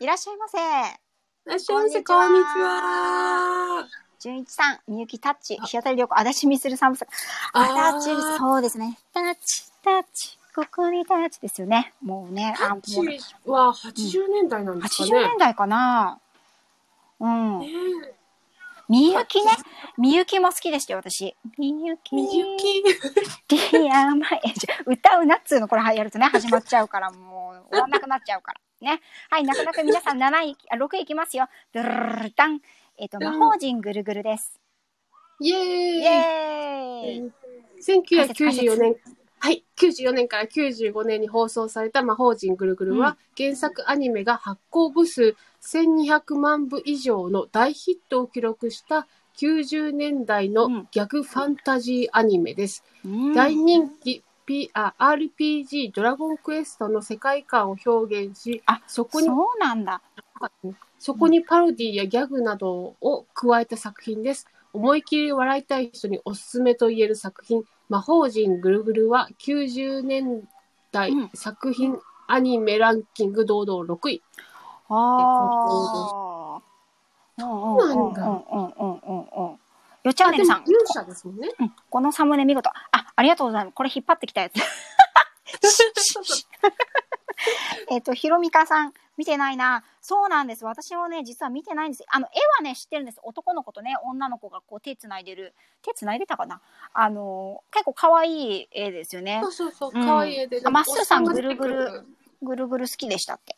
[0.00, 0.58] いらっしゃいませ。
[0.58, 0.60] い
[1.46, 4.05] らっしゃいませ、こんにちは。
[4.26, 7.08] 純一さん、みゆきタッチ、日当たり良子、足立みするさんさん。
[7.52, 8.06] ああ、タッチ、
[8.38, 8.98] そうですね。
[9.14, 11.92] タッチ、タッチ、ここにタッチですよね。
[12.02, 12.98] もうね、あ、もうチ
[13.44, 15.28] は80年代なんですか80ね。
[15.28, 16.18] 年代かな。
[17.20, 17.68] うんね。
[18.88, 19.52] みゆきね。
[19.96, 21.36] みゆきも好きでしたよ、私。
[21.56, 22.16] みゆき。
[22.16, 22.82] みゆき？
[22.82, 24.26] ディアマ
[24.86, 28.60] 歌うなっつうの、これやるとね、始まっちゃうから、もう、終わんなくなっちゃうから。
[28.80, 29.00] ね。
[29.30, 31.48] はい、なかなか皆さん7位、あ6位いきますよ。
[31.72, 32.60] ドゥルルルルタン。
[32.98, 34.58] えっ、と、魔法陣ぐるぐるです。
[35.40, 37.32] イェーイイェーイ。
[37.82, 38.96] 1994年、
[39.38, 49.06] はい、94年から95年に放送された魔法陣ぐるぐるは、原作アニメが発行部数1200万部以上の大ヒットを記録した
[49.38, 52.82] 90年代のうん逆ファンタジーアニメです。
[53.04, 60.00] うん大人気 P あ RPG ドラゴンクエストの世界観を表現し、あ、そこにそうなんだ。
[60.98, 64.46] そこにパロディやギャグなどを加えた作品です。
[64.72, 70.48] 思い切り笑いたい人におすすめと言える作品、魔法陣ぐるぐるは90年
[70.92, 74.22] 代うん作品アニメランキング堂々6位。
[74.88, 76.62] ああ。
[77.38, 78.74] そうなんだうんうんう
[79.12, 79.58] んうん。
[80.04, 80.62] よチャンネルさん。
[80.66, 81.50] 勇者ですもんね。
[81.58, 82.70] うんこのサムネ見事。
[82.70, 82.74] あ、
[83.14, 83.74] ありがとうございます。
[83.74, 84.54] これ引っ張ってきたやつ。
[87.90, 89.82] えっと、ひろみかさん、見てないな。
[90.02, 90.64] そうなんです。
[90.64, 92.04] 私もね、実は見てないんです。
[92.08, 93.20] あの、絵はね、知ってるんです。
[93.22, 95.54] 男の子とね、女の子がこう手繋いでる。
[95.82, 96.60] 手繋いでたかな
[96.92, 99.48] あの、結構可愛い絵ですよねそ。
[99.48, 100.60] うそうそう、うん可愛い絵で。
[100.64, 102.06] あまっすーさんおっが出てくぐる
[102.42, 103.56] ぐるぐる好きでしたって。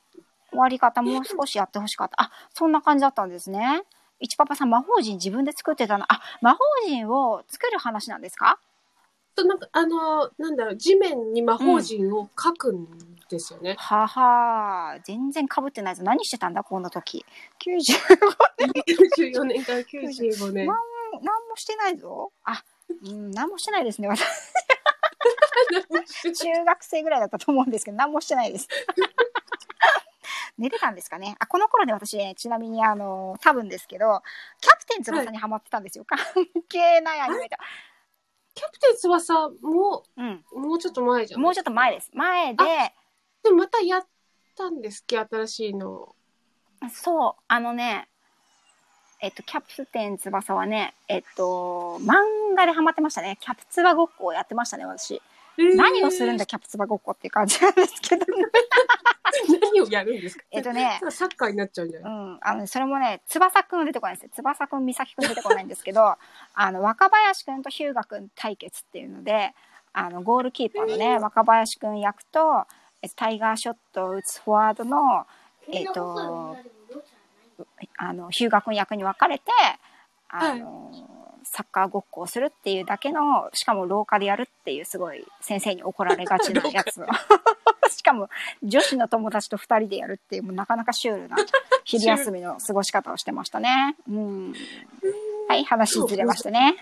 [0.51, 2.23] 終わり方もう少しやってほしかった。
[2.23, 3.83] あ、そんな感じだったんですね。
[4.21, 6.05] 一パパさん、魔法陣自分で作ってたの。
[6.13, 8.59] あ、魔法陣を作る話なんですか？
[9.37, 12.89] となんか、あの、なんだろう、地面に魔法陣を書くん
[13.29, 13.77] ですよね。
[13.79, 16.03] はは全然被ってないぞ。
[16.03, 17.25] 何してたんだ、この時。
[17.61, 17.99] 95
[19.17, 20.67] 94 年から95年。
[20.67, 20.77] ま
[21.23, 22.33] 何もしてないぞ。
[22.45, 22.63] あ、
[23.05, 24.25] うん、何もしてないですね、私。
[26.35, 28.69] 中学生ぐらいだったと思うんですけど、何もしてないです。
[30.57, 31.37] 寝てたんですかね。
[31.39, 34.23] あ、この頃で私、ね、ちなみにあの、多分ですけど、
[34.61, 36.05] キャプテン翼にハマってたんですよ。
[36.05, 36.19] 関
[36.69, 37.57] 係ないアニメと。
[38.55, 40.45] キャプテン翼も、うん。
[40.53, 41.41] もうちょっと前じゃん。
[41.41, 42.11] もうちょっと前です。
[42.13, 42.65] 前で、
[43.43, 44.07] でもまたやっ
[44.57, 45.19] たんですっけ？
[45.19, 46.15] 新しいの。
[46.93, 48.09] そう、あのね、
[49.21, 52.15] えっと、キャプテン翼はね、えっと、漫
[52.57, 53.37] 画でハマってましたね。
[53.41, 55.21] キャプツバごっこをやってましたね、私。
[55.57, 58.45] 何をするんだ、キャプツバごっこっていう感じなんですけど、ね、
[59.61, 60.45] 何をやるんですか？
[60.53, 64.31] えっとね、 サッカーになっちゃうんじゃうない、ん、あの、それもね、翼くん出てこないんですよ。
[64.35, 66.17] 翼くん、美咲くん出てこないんですけど、
[66.55, 69.53] あの、若林くんと日向くん対決っていうので、
[69.93, 75.27] あの、ゴールキーパーのね、若林くん役と、えタイガーショットを打つフォワードの、
[75.73, 76.57] えっと、
[77.97, 79.45] あの、日向くん役に分かれて、
[80.29, 80.93] あの、
[81.45, 87.07] サッカーごっこをするっていうだけの、しかも廊下でやるっていうすごい先生に怒られがちなやつを。
[87.91, 88.29] しかも
[88.63, 91.37] 女子の友達と二人でやるっていう、もうなかなかシュールな
[91.85, 93.97] 昼休みの過ごし方をしてましたね。
[94.09, 94.55] うん。
[95.49, 96.77] はい、話ずれましたね。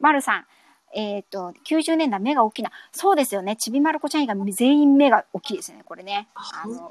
[0.00, 0.46] まる さん。
[0.94, 2.70] えっ、と、90年代目が大きな。
[2.92, 3.56] そうですよね。
[3.56, 6.28] ちびまる子ちゃん以外全員目が大きいですよね、これね。
[6.34, 6.90] ああの、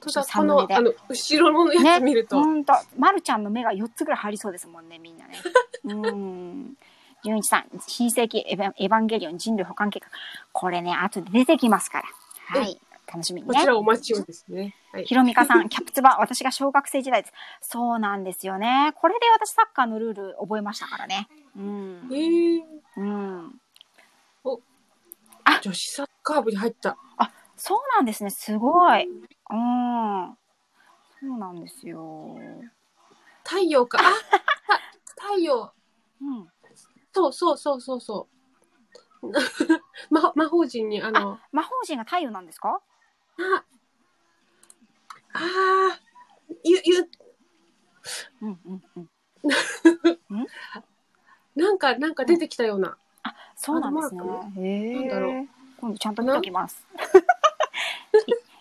[0.75, 0.81] あ。
[0.81, 2.41] の、後ろのやつ見ると。
[2.41, 5.37] ほんと、まるちゃんの目が4つぐらい入りそうですもんね、みんなね。
[5.83, 6.73] うん。
[7.23, 10.07] 純一さん、新世紀エヴァエヴァンゲリオン人類保管計画。
[10.51, 12.03] これね、後で出てきますか
[12.53, 12.61] ら。
[12.61, 12.79] はい。
[13.07, 13.67] 楽しみにねこち。
[13.67, 14.75] らお待ちをですね。
[14.91, 15.05] はい。
[15.05, 17.33] ひろみかさん、キャプツバ、私が小学生時代です。
[17.61, 18.93] そうなんですよね。
[18.95, 21.27] これで私サッカーのルール覚えましたからね。
[21.55, 22.15] うんえ。
[22.15, 22.63] ー、
[22.97, 23.61] うん。
[25.59, 26.97] 女子サッカー部に入った。
[27.57, 28.29] そうなんですね。
[28.31, 29.03] すごい。
[29.03, 29.07] う
[29.55, 30.37] ん。
[31.19, 32.35] そうなんですよ。
[33.43, 33.99] 太陽か。
[33.99, 34.01] あ
[35.15, 35.71] た太陽。
[36.21, 36.47] うん。
[37.13, 38.27] そうそうそうそうそ
[39.21, 39.31] う。
[40.09, 42.81] 魔 魔法陣にあの、魔法陣が太陽なんですか？
[43.37, 43.63] あ、
[45.33, 47.09] あー、ゆ、ゆ、
[48.41, 49.09] うんうんうん。
[51.55, 52.97] なんか、なんか出てきたような。
[53.61, 54.21] そうなんですね
[54.57, 54.95] え。
[54.95, 55.47] なんだろう
[55.79, 56.83] 今度ちゃんと見ときます。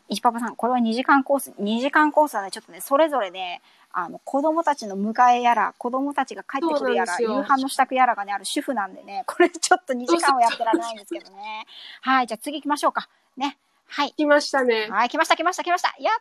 [0.08, 11.66] い石パパさん、これは2時間コース、2時間コースはね、ちょっとね、それぞれね、あの、子供たちの迎えやら、子供たちが帰ってくるやら、夕飯の支度やらがね、ある主婦なんでね、 これちょっと2時間はやってられないんですけどね。
[12.02, 13.08] はい、じゃあ次行きましょうか。
[13.36, 13.56] ね。
[13.88, 14.12] はい。
[14.12, 14.88] 来ましたね。
[14.90, 15.94] はい、来ました来ました来ました。
[15.98, 16.14] やっ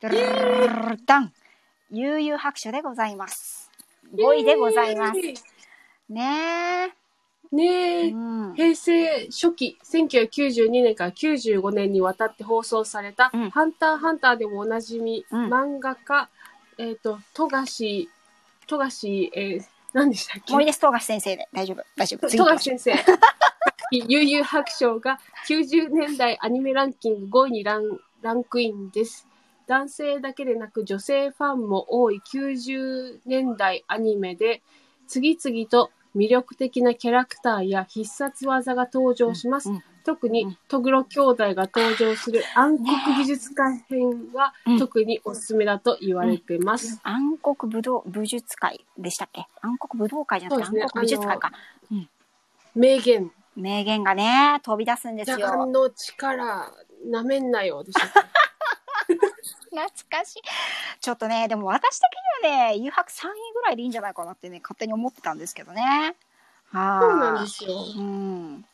[0.00, 1.32] たーダン
[1.90, 3.70] 悠々白書でございます。
[4.12, 5.20] 5位でございます。
[6.08, 6.94] ね
[7.56, 8.06] ねえ。
[8.08, 8.16] えう。
[8.16, 8.54] ん。
[8.54, 16.28] 平成初期、1992年から95年にわたって放送された、うんハンターハンターでもおなじみ、うん漫画家、
[16.78, 18.08] えっ、と、富樫、
[18.66, 20.52] 富樫、えー、何でしたっけ？
[20.52, 21.48] 森です、東菓先生で。
[21.52, 22.28] 大丈夫、大丈夫。
[22.28, 22.94] 次富樫先生。
[23.92, 29.26] 悠々白書が90年代アニメランキング5位にランランクインです。
[29.66, 34.62] 男性だけでなく女性ファンも多い90年代アニメで、
[35.06, 39.70] 次々と魅力的なキャラクターや必殺技が登場します。
[39.70, 47.00] うん特にうん、トグロ兄弟が登場する暗黒美術館編はうん特におすすめだと言われてます。
[47.02, 49.46] 暗黒武道武術会でしたっけ？
[49.62, 51.50] 暗黒武道会じゃなくてね暗黒美術会か。
[52.76, 53.32] 名言。
[53.56, 55.66] 名言がね、飛び出すんです邪眼よ。
[55.66, 56.70] の力、
[57.06, 57.82] なめんなよ。
[57.82, 58.20] でしたっけ？
[59.70, 60.42] 懐かしい。
[61.00, 62.00] ちょっとね、でも私
[62.42, 66.16] 的にはね、誘白3位ぐらいでいいんじゃないかなってね、勝手に思ってたんですけどね。
[66.72, 67.10] はい。
[67.10, 67.70] そうなんですよ。
[67.96, 68.64] うん。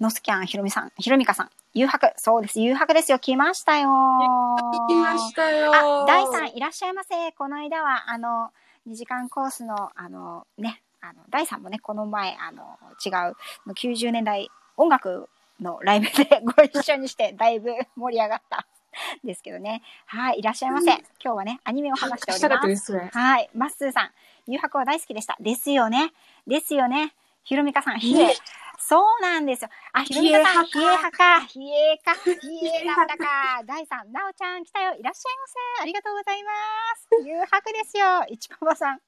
[0.00, 3.88] ノスキャン、ひろみさん、ひろみかさん、誘白、そうです、誘白ですよ、来ましたよ。
[3.88, 5.72] 行きましたよ。
[5.74, 7.32] あ、大さんいらっしゃいませ。
[7.32, 8.50] この間は、あの、
[8.88, 13.36] 2時間コースの、あの、ね、あの、大さんもね、この前、あの、違う、
[13.72, 15.28] 90年代音楽
[15.60, 18.66] のライブでご一緒にして、だいぶ盛り上がった。
[19.24, 19.82] ですけどね。
[20.06, 20.92] はい、いらっしゃいませ。
[20.92, 22.66] 今日はね、アニメを話しておりま。
[22.66, 22.98] です。
[23.12, 24.12] はい、まっすーさん、
[24.46, 25.36] 誘白は大好きでした。
[25.40, 26.12] ですよね。
[26.46, 27.14] ですよね。
[27.42, 28.34] ひろみかさん、ひえ。
[28.78, 29.70] そうなんですよ。
[29.92, 31.40] あ、ひろみかさん、ひえ冷え派か。
[31.46, 32.14] ひえか。
[32.14, 33.62] ひえだったか。
[33.64, 34.94] 大さん、なおちゃん来たよ。
[34.98, 35.46] いらっしゃいま
[35.78, 35.82] せ。
[35.82, 36.50] ありがとうございま
[36.96, 37.08] す。
[37.26, 38.24] 誘白ですよ。
[38.28, 39.00] いちパパさん。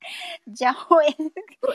[0.46, 1.14] じゃおえん、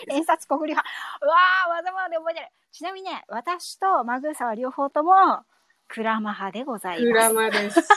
[0.10, 0.90] 演札国流派。
[1.22, 2.48] うわー、わざわざで覚えてる。
[2.72, 5.46] ちなみにね、私とマグーサは両方とも、
[5.88, 7.52] クラマ派でございクラます。
[7.52, 7.80] マです。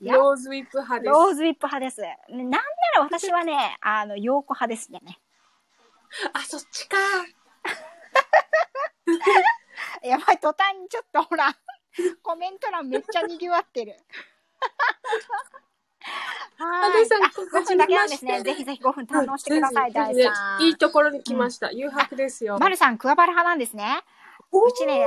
[0.00, 1.12] ローズウィップ派です。
[1.12, 2.00] ローズウィップ派です。
[2.28, 2.58] なんな
[2.96, 5.00] ら私はね、あの、陽子派ですね。
[6.32, 6.96] あ、そっちか。
[10.02, 11.54] やばい、途端にちょっとほら、
[12.22, 13.96] コメント欄めっちゃ賑わってる。
[16.58, 18.42] は大さんあ、5分だけなんですね。
[18.42, 20.62] ぜひぜひ5分堪能してください、大さん。
[20.62, 21.70] いいところに来ました。
[21.70, 22.58] 誘白ですよ。
[22.58, 24.02] まるさん、桑原派なんですね。
[24.52, 25.06] うちね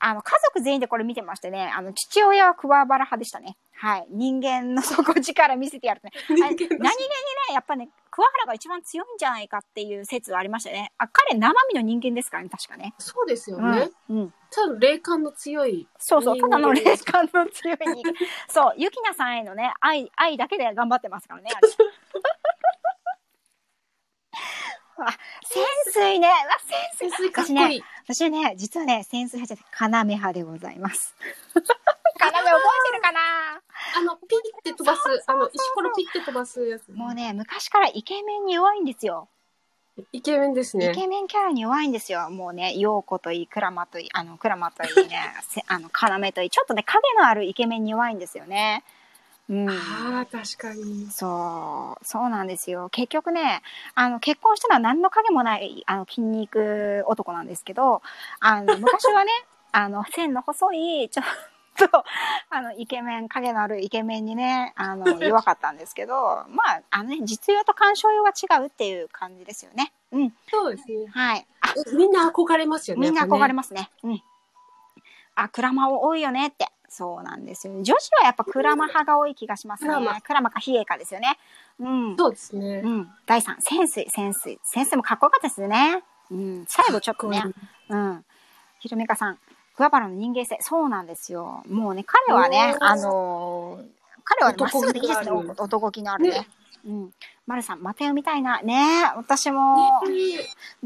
[0.00, 3.56] あの、家族全員でこれ見てましてね、あの、父親は桑原派でしたね。
[3.72, 4.06] はい。
[4.10, 6.12] 人間の底力見せてやるとね。
[6.40, 6.84] 何気にね、
[7.52, 10.92] やっぱね、桑原が一番強いんじゃないかっていう説はありましたね。
[10.98, 12.94] あ、彼生身の人間ですからね、確かね。
[12.98, 13.72] そうですようん。
[13.72, 13.90] ね。
[14.10, 14.34] うん。
[14.50, 15.88] 多分霊感の強い。
[15.98, 18.14] そうそう、ただの霊感の強い人間。
[18.48, 21.50] そう、ゆきなさんへのね、愛、愛だけで頑張ってますからね、
[25.00, 25.12] あ
[25.44, 26.28] 潜水ね。
[26.28, 27.10] うわ、潜水。
[27.10, 27.56] 潜水かっこいい。
[27.56, 31.14] 私ね、私ね実はね、潜水派じゃなくて、要派でございます。
[32.18, 33.20] 要覚えてるかな
[33.96, 36.90] あの、ピッて飛ばす、あの、石ころピッて飛ばすやつ。
[36.90, 39.28] もうね、昔からイケメンに弱いんですよ。
[40.12, 40.94] イケメンですねイ。
[40.94, 42.30] ケメンキャラに弱いんですよ。
[42.30, 45.20] もうね、陽子といい、クラマといい、あの、クラマといいね、
[45.66, 48.84] あの、要といい、ちょっとね、影のあるイケメンに弱いんですよね。
[49.50, 49.68] うん。
[49.68, 51.10] ああ、確かに。
[51.10, 52.88] そう、そうなんですよ。
[52.90, 53.62] 結局ね、
[53.94, 58.02] あの、結婚したのは何の影もない、あの、筋肉男なんですけど、
[58.40, 59.30] あの、 昔はね、
[59.72, 61.24] あの、線の細い、ちょっ
[61.90, 62.04] と、
[62.50, 69.92] あの、イケメン、影のあるイケメンにね、あの、 弱かったんですけど、まあ、あのね、実用と鑑賞用が違うっていう感じですよね。
[70.12, 70.32] うん。
[70.50, 71.06] そうですね。
[71.10, 71.46] はい。
[71.60, 73.06] あ、みんな憧れますよね。
[73.06, 73.90] みんな憧れまますね。
[74.02, 74.22] うん。
[75.36, 76.68] あ、クラマ多いよねって。
[76.98, 77.74] そうなんですよ。
[77.80, 79.94] 女子はやっぱクラマ派が多い気がしますね。
[80.24, 81.38] クラマかヒエかですよね。
[81.78, 82.16] うん。
[82.16, 82.88] そうですねう。
[82.88, 83.08] ん。
[83.24, 84.58] 第3、潜水、潜水。
[84.64, 86.02] 潜水もかっこよかったですね。
[86.32, 86.64] うん。
[86.66, 87.40] 最後ちょっとね
[87.88, 88.24] うん。
[88.80, 89.38] ひろみかさん、
[89.76, 90.58] 桑原の人間性。
[90.60, 91.62] そうなんですよ。
[91.68, 93.86] もうね、彼はね、あのー
[94.24, 95.30] 彼はねまっすぐでいいですね。
[95.30, 96.30] 男気のある男気のあるね。
[96.30, 96.48] ね
[96.84, 97.10] うん。
[97.46, 98.60] まるさん、また読みたいな。
[98.60, 100.02] ね私も、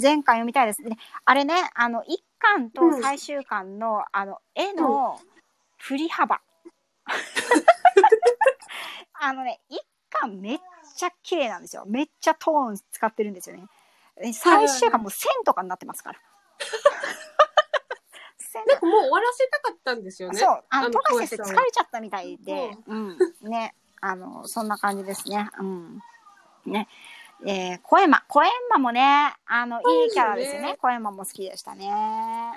[0.01, 0.99] 前回読みたいですね。
[1.25, 5.19] あれね、あの、一巻と最終巻の、あの、絵の
[5.83, 6.41] 振り幅。
[9.21, 10.59] あのね、一巻めっ
[10.97, 11.85] ちゃ綺麗なんですよ。
[11.87, 13.65] めっちゃトーン使ってるんですよね。
[14.23, 16.21] え最終巻もう線とかになってますから。
[18.39, 20.39] 線なんかもう終わらせたかったんですよね。
[20.39, 25.51] そう、あの、富樫先生疲れちゃったみたいで、うん、ね、あの、そんな感じですね。
[25.59, 26.01] うん。
[26.67, 26.87] ね。
[27.45, 28.23] えー、コエマ。
[28.29, 30.77] コエマもね、あの、いいキャラですよね。
[30.81, 31.91] コエマも好きでしたね。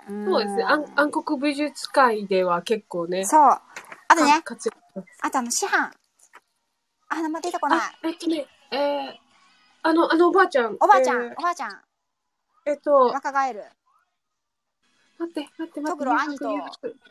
[0.08, 0.64] うんそうですね。
[0.64, 3.26] 暗暗黒美術界では結構ね。
[3.26, 3.42] そう。
[3.42, 3.62] あ
[4.16, 4.32] とね、
[5.22, 5.92] あとあの、師範。
[7.10, 9.14] あ、名前出てこないあ。、えっとね、えー、
[9.82, 10.78] あの、あのおばあちゃん。
[10.80, 11.82] おばあちゃん、えーおばあちゃん、
[12.66, 13.64] えっと、若返る。
[15.18, 15.90] 待って、待って、待って。
[15.92, 16.46] トグロ兄と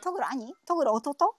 [0.01, 0.53] トグロ兄？
[0.65, 1.35] トグロ弟？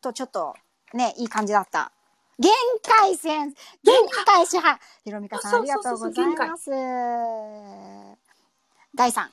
[0.00, 0.54] とちょっと、
[0.94, 1.92] ね、いい感じだった。
[2.40, 2.50] 限
[2.82, 6.70] 界戦限界師範ひろみかさん、ありがとうございます。
[8.94, 9.28] 第3、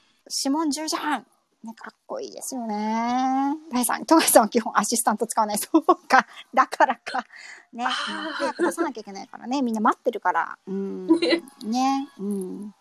[0.45, 1.25] 指紋十字班。
[1.63, 3.55] ね、かっこいいですよね。
[3.71, 5.57] 第3、富樫さんは基本アシスタント使わない。
[5.57, 6.27] そうか。
[6.53, 7.25] だからか。
[7.73, 7.85] ね。
[7.85, 9.61] 早く出さなきゃいけないからね。
[9.61, 10.57] みんな待ってるから。
[10.67, 11.07] うん。
[11.19, 12.09] ねね。
[12.19, 12.75] うん。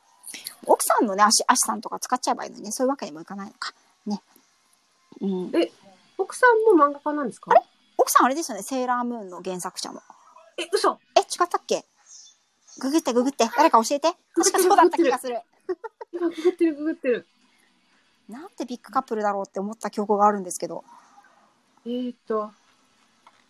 [0.67, 2.73] 奥さんのね、アシアシスタントとか使っちゃえばいいのにね。
[2.73, 3.73] そういうわけにもいかないのか。
[4.05, 4.21] ね。
[5.21, 5.53] うん。
[6.19, 7.53] 奥さんも漫画家なんですか？
[7.97, 8.63] 奥さんあれですよね。
[8.63, 10.03] セーラームーンの原作者も。
[10.59, 11.85] え、嘘え、違ったっけ？
[12.79, 13.49] ググってググって。
[13.57, 14.13] 誰か教えて。
[14.35, 15.41] 確かそうだった気がする。
[16.13, 17.27] 今、ググってる、ググってる。
[18.29, 20.85] なんてビッグカップルだろうって思った記憶があるんですけど。
[21.85, 22.51] えーっと、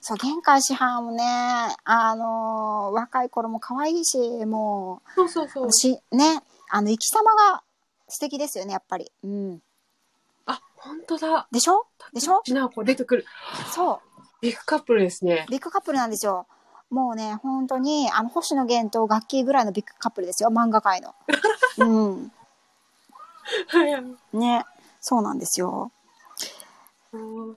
[0.01, 1.25] そう、玄関師範もね、
[1.85, 5.73] あのー若い頃も可愛いし、もそうそうそうう、。
[5.73, 7.62] し、ね、あの、生き様が
[8.09, 9.11] 素敵ですよね、やっぱり。
[9.25, 9.62] うん。
[10.45, 11.49] あ、本当だ。
[11.51, 11.87] でしょ？
[12.12, 12.42] でしょ？
[12.45, 13.27] ちなこ出てくる。
[13.75, 14.01] そう。
[14.42, 15.47] ビッグカップルですね。
[15.49, 16.47] ビッグカップルなんですよ。
[16.90, 21.14] もうね、本当に、あの、星野源とガッキーぐらいのビッグカップルですよ、漫画界の。
[21.79, 22.33] うん。
[24.33, 24.64] ね、
[25.01, 25.90] そうなんですよ。
[27.12, 27.57] うん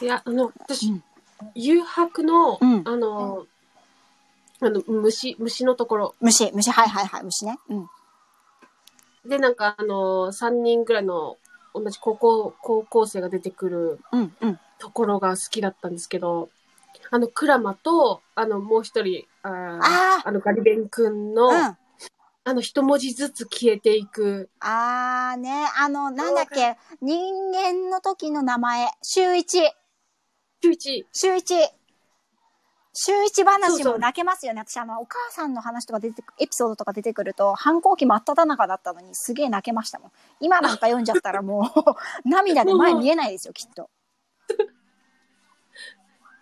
[0.00, 1.04] いや、あの、私、うん
[1.54, 3.46] 誘白の、うんあの、
[4.60, 6.14] あの、虫、虫のところ。
[6.20, 7.58] 虫、虫、はいはいはい、虫ね。
[7.68, 7.90] うん。
[9.28, 11.36] で、なんか、あの、3人ぐらいの、
[11.74, 14.60] 同じ高校、高校生が出てくるうん、うん。
[14.78, 16.48] ところが好きだったんですけど、
[17.10, 21.76] あの、クラマと、あの、もう一人、あーあの、ガリベン君の、うん。
[22.44, 29.62] あの、一文字ずつ消えていく、あーね、あの、なんだっけ、人間の時の名前、週一、
[30.60, 31.54] 周一、週一、
[32.94, 34.60] 週一話も泣けますよね。
[34.60, 40.12] 私、あの、お母さんの話とか出てく、エピソードとか出てくると、反抗期真っ只中だったのに、すげえ泣けましたもん。
[40.40, 41.72] 今なんか読んじゃったらも
[42.24, 43.88] う、 涙で前見えないですよ、きっと。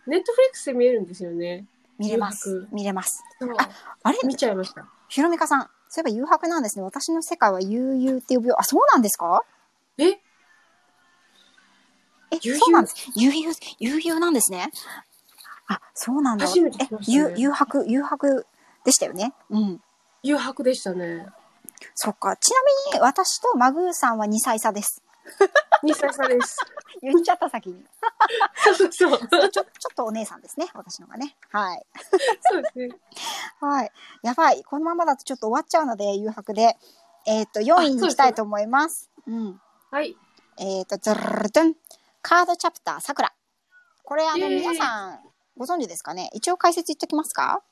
[0.06, 1.66] ネットフリックスで見えるんですよね。
[1.98, 2.66] 見れます誘。
[2.72, 3.22] 見れます。
[3.38, 3.50] そう
[4.02, 4.18] あれ？
[4.24, 4.86] 見ちゃいました。
[5.08, 6.84] ひろみかさん、そういえば誘白なんですね。
[6.84, 8.56] 私の世界は悠々って呼ぶよ。
[8.58, 9.44] あ、そうなんですか？
[9.98, 10.18] え？
[12.32, 12.94] え、そうなんです。
[13.16, 14.70] 悠々、悠々なんですね。
[15.66, 16.46] あ、そうなんだ。
[16.46, 18.46] 初めて聞きね誘白、誘白
[18.84, 19.34] でしたよね。
[19.50, 19.82] うん。
[20.22, 21.26] 誘白でしたね。
[21.94, 22.36] そっか。
[22.36, 22.56] ちな
[22.92, 25.02] みに、私とマグーさんは2歳差です。
[25.82, 26.58] 2歳差です。
[27.02, 27.84] 言っちゃった先に。
[28.56, 29.18] そうそうそう。
[29.18, 29.64] ちょ、ちょっ
[29.94, 30.68] とお姉さんですね。
[30.74, 31.36] 私のがね。
[31.50, 31.86] はい。
[32.50, 32.88] そうですね。
[33.60, 33.92] はい。
[34.22, 34.62] やばい。
[34.64, 36.76] このままだとちょっと終わっちゃうので、誘白で。
[37.26, 39.10] えっ、と、4位に行きたいと思います。
[39.26, 39.60] うん。
[39.90, 40.16] はい。
[40.58, 41.74] えっ、と、ズルルルトン。
[42.22, 43.32] カードチャプター、さくら。
[44.02, 45.20] これ、あの、皆さん、
[45.56, 46.30] ご存知ですかね？
[46.32, 47.62] 一応解説言っときますか？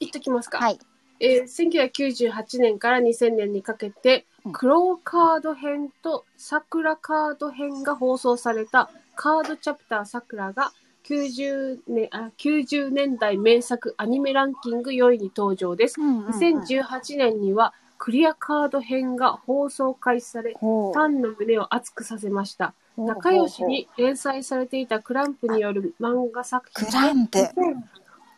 [0.00, 0.58] 言っときますか。
[0.58, 0.78] はい。
[1.20, 1.92] えー、
[2.22, 10.70] 1998年から2000年にかけてうん、クローカード編と桜カード編が放送されたカードチャプター桜が
[11.04, 16.00] 90年あ90年代名作アニメランキング4位に登場です。
[16.00, 22.74] うんうんうん2018年にはクリアカード編が放送開始され、ファンの胸を熱くさせました。
[22.96, 27.38] 仲良しに連載されていたクランプによる漫画作品クランプ。
[27.38, 27.52] 2000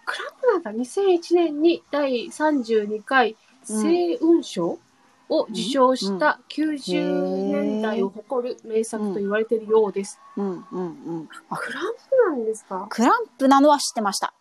[0.08, 4.78] クランプなんだ2001年に第32回星雲賞
[5.28, 10.18] を受賞した90年代を誇る名作と言われているようです。
[10.38, 10.80] うんうんう
[11.24, 11.28] ん。
[11.50, 12.86] あクランプなんですか？
[12.88, 14.32] クランプなのは知ってました。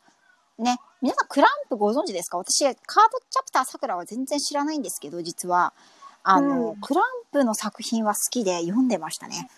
[0.57, 0.79] ね。
[1.01, 2.37] 皆さん、クランプご存知ですか？
[2.37, 2.73] 私、カー
[3.11, 5.73] ドチャプターさくらは全然知らないんですけど、実は。
[6.23, 7.03] あの、うんクラン
[7.33, 9.49] プの作品は好きで読んでましたね。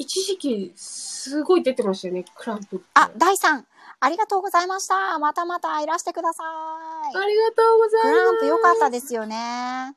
[0.00, 2.86] 一時期すごい出てましたよね、クランプって。
[2.94, 3.62] あ、第3、
[4.00, 5.18] ありがとうございました。
[5.18, 7.16] またまたいらしてください。
[7.18, 8.16] ありがとうございます。
[8.16, 9.94] クランプ良かったですよね。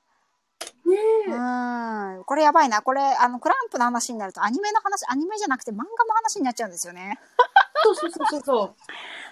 [0.86, 0.97] ね
[1.28, 2.24] えうん。
[2.26, 2.82] これやばいな。
[2.82, 7.18] これ、あの、クランプの話になると、アニメの話、アニメじゃなくて漫画の話になっちゃうんですよね。
[7.86, 8.41] そうそうそうそう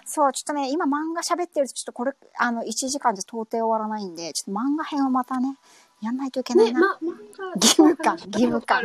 [0.06, 0.32] そう。
[0.32, 5.58] ちょっとね、今漫画喋ってると、ちょっとこれ、あの、1時間じゃ到底終わらないんで、ちょっと漫画編をまたね、
[6.00, 6.80] やんないといけないね、な。
[6.80, 7.46] ま、漫画。
[7.56, 8.82] 義務感義務感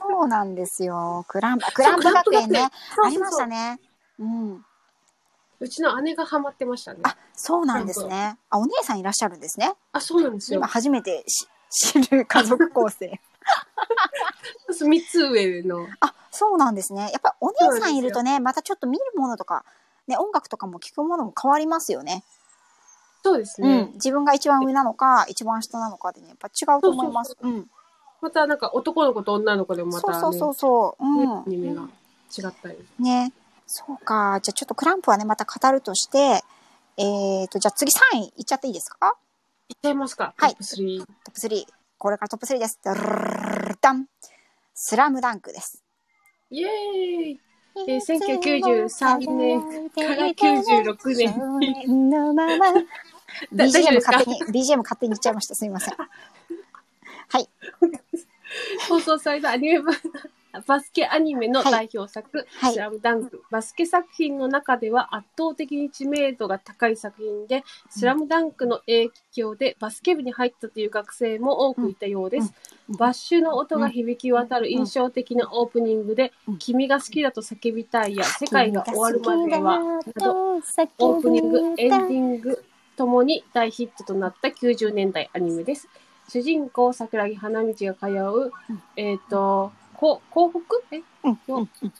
[0.00, 1.24] そうなんですよ。
[1.28, 3.80] クランプ、クランプ学園ね、そうありましたね。
[4.18, 4.64] うん。
[5.60, 7.00] うちの姉がハマってましたね。
[7.02, 8.38] あ、そうなんですね。
[8.48, 9.72] あ、お姉さんいらっしゃるんですね。
[9.92, 10.68] あ、そうなんですよ今。
[10.68, 13.20] 初めてし知る家族構成。
[14.72, 15.86] 三つ上の。
[16.00, 17.10] あ、そうなんですね。
[17.12, 19.64] やっぱお姉さんいるとね、またちょっと見るものとか、
[20.06, 22.24] ね、音楽とかも聞くものも変わりますよね。
[23.24, 23.90] そうですうんね。。
[23.94, 27.36] 自分が一番上なのか、一番下なのかでね、やっぱ違うと思います。
[27.40, 27.70] うん。
[28.20, 31.04] またなんか男の子と女の子でもまたね、そうそうそうそう。
[31.04, 31.74] うん。
[31.74, 31.82] が
[32.36, 32.78] 違ったり。
[32.98, 33.32] ね。
[33.66, 34.40] そうか。
[34.42, 36.42] じゃあちょっとクランプはね、また語るとして、
[36.96, 39.14] えーと、じゃあ次3位いっちゃっていいですか？
[39.68, 40.98] いっちゃいますかはいトップ3。
[40.98, 41.66] トップ3。
[41.98, 42.78] これからトップ3です。
[43.80, 44.06] ダン。
[44.74, 45.82] スラムダンクです。
[46.50, 46.68] イエー
[47.32, 47.40] イ
[47.86, 51.16] えー1993年から96
[51.84, 52.66] 年のまま。
[53.52, 55.54] BGM 勝手に、BGM 勝手に言っちゃいました。
[55.54, 55.94] すみません。
[55.94, 57.48] はい。
[58.88, 59.92] 放送されたアニメバ
[60.66, 62.72] バスケアニメの代表作、はい。
[62.72, 63.42] スラムダンク。
[63.50, 72.54] バスケ作品の中では圧倒的に知名度が高い作品で、スラムダンクの影響でバスケ部に入ったという学生も多くいたようです。
[72.98, 76.58] バッシュの音が響き渡る印象的なオープニングで、うん。
[76.58, 82.64] 君が好きだと叫びたいや、世界が終わるまでは、など、オープニング、エンディング
[82.96, 85.88] ともに大ヒットとなった90年代アニメです。
[86.28, 88.52] 主人公、桜木花道が通う、
[88.96, 90.96] えっ、と、こ、港北？
[90.96, 91.02] え？
[91.24, 91.92] うんのうんうん。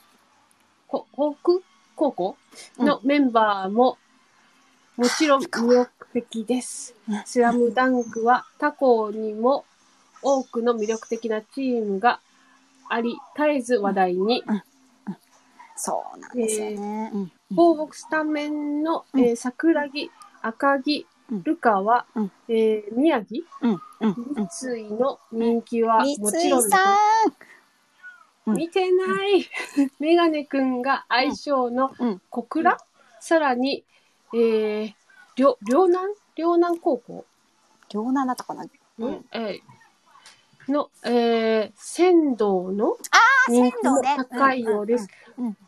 [0.87, 1.66] こ港北
[1.97, 2.37] 高校？
[2.79, 2.87] うん。
[2.87, 3.99] のメンバーも、
[4.97, 6.95] もちろん魅力的です。
[7.09, 7.22] うん。
[7.24, 9.64] スラムダンクは他校にも
[10.22, 12.20] 多くの魅力的なチームが
[12.89, 14.45] あり、絶えず話題に。
[15.76, 17.11] そうなんですよね。
[17.14, 20.11] うん放牧スタメンの、うんえー桜木、
[20.43, 22.33] 赤木うん、ルカは、うん。
[22.49, 23.81] えー宮城、うん。
[24.01, 24.14] うん。
[24.37, 24.49] うん。
[24.49, 26.97] 三井の人気は三もちろんです井さん。
[28.47, 28.57] うん。
[28.57, 29.49] 見てない。
[30.01, 32.22] メガネくんが相性のうん。
[32.31, 32.79] 小倉、
[33.20, 33.85] さらに、
[34.33, 34.95] えー、
[35.37, 36.14] 両、両南？
[36.35, 37.24] 両南高校？
[37.93, 38.64] 両南だったかな？
[38.99, 42.97] の、えーの、えー、仙道の
[43.49, 45.09] 人気も高いようです。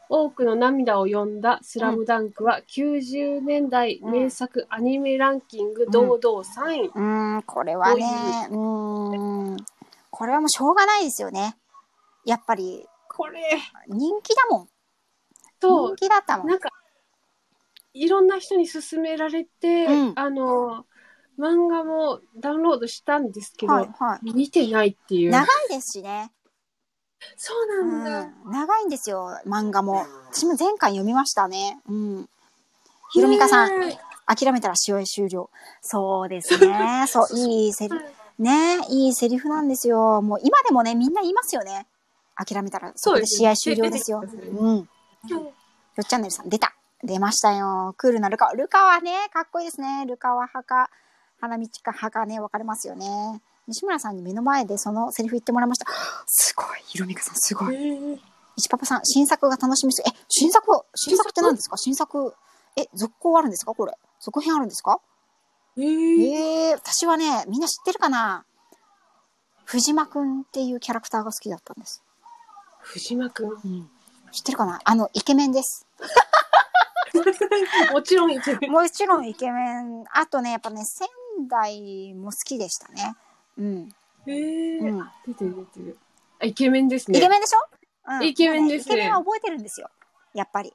[0.09, 6.89] 多くの涙を呼んだスラムダンクは90年代名作アニメランキング堂々3位。
[6.89, 9.57] うーん、これはね、うーん。
[10.11, 11.57] これはもうしょうがないですよね。
[12.25, 13.41] やっぱり、これ、
[13.87, 14.69] 人気だもん。
[15.61, 16.47] と人、気だったもん。
[16.49, 16.71] なんか、
[17.95, 20.87] いろんな人に勧められて、うんあの、
[21.39, 24.33] 漫画もダウンロードしたんですけど、はい、はい。
[24.33, 25.31] 見てないっていう。
[25.31, 26.33] 長いですしね。
[27.37, 28.21] そうなんだ。
[28.45, 30.07] うん、長いんですよ、漫画も。
[30.33, 31.79] 私も前回読みましたね。
[31.89, 32.29] うん。
[33.13, 35.51] ひろみかさん、ね諦めたら試合終了。
[35.83, 37.05] そうですね。
[37.09, 38.05] そう、いいセリフ。
[38.39, 40.23] ねいいセリフなんですよ。
[40.23, 41.87] もう今でもね、みんな言いますよね。
[42.37, 44.23] 諦めたら、そうですこで試合終了ですよ。
[44.23, 44.77] うん。
[44.77, 44.85] よ
[46.01, 46.75] っチャンネルさん、出た。
[47.03, 47.95] 出ましたよ。
[47.97, 48.53] クールなルカワ。
[48.53, 50.05] ルカはね、かっこいいですね。
[50.07, 50.91] ルカワ派か、
[51.41, 53.43] 花道か派かね、分かれますよね。
[53.71, 55.87] 西村さんに目の前でそのセリフ言ってもらいました。
[56.27, 56.67] すごい。
[56.87, 57.75] ひろみかさん、すごい。
[57.77, 58.19] えー
[58.57, 60.05] 石パパさん、新作が楽しみです。
[60.07, 61.77] え、新作、新作って何ですか？
[61.79, 62.35] 新作。
[62.77, 63.73] え、続行あるんですか？
[63.75, 63.97] これ。
[64.19, 65.01] 続編あるんですか？
[65.79, 68.45] えーええ私はね、みんな知ってるかな？
[69.65, 72.03] 藤間くんっていうキャラクターが好きだったんです。
[72.81, 73.89] 藤間くん。
[74.33, 74.81] 知ってるかな？
[74.85, 75.87] あの、イケメンです。
[77.93, 78.73] もちろんイケメン。
[78.73, 80.05] もちろんイケメン。
[80.13, 81.09] あとね、やっぱね、仙
[81.49, 83.15] 台も好きでしたね。
[83.61, 83.89] うん。
[84.27, 85.11] えーうん。
[85.27, 85.99] 出てる出てる。
[86.41, 87.19] あ、イケメンですね。
[87.19, 87.59] イケメンでしょ、
[88.09, 89.91] うん、イケメンですねイケメンは覚えてるんですよ。
[90.33, 90.73] やっぱり。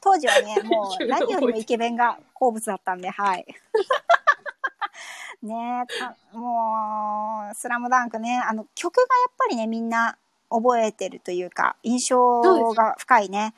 [0.00, 3.46] 当時はね、 もう何よりもイケメンが好物だったんで、はい。
[5.42, 10.16] ねえ、たもう、スラムダンクね、あの、曲がやっぱりね、みんな
[10.50, 13.54] 覚えてるというか、印象が深いね、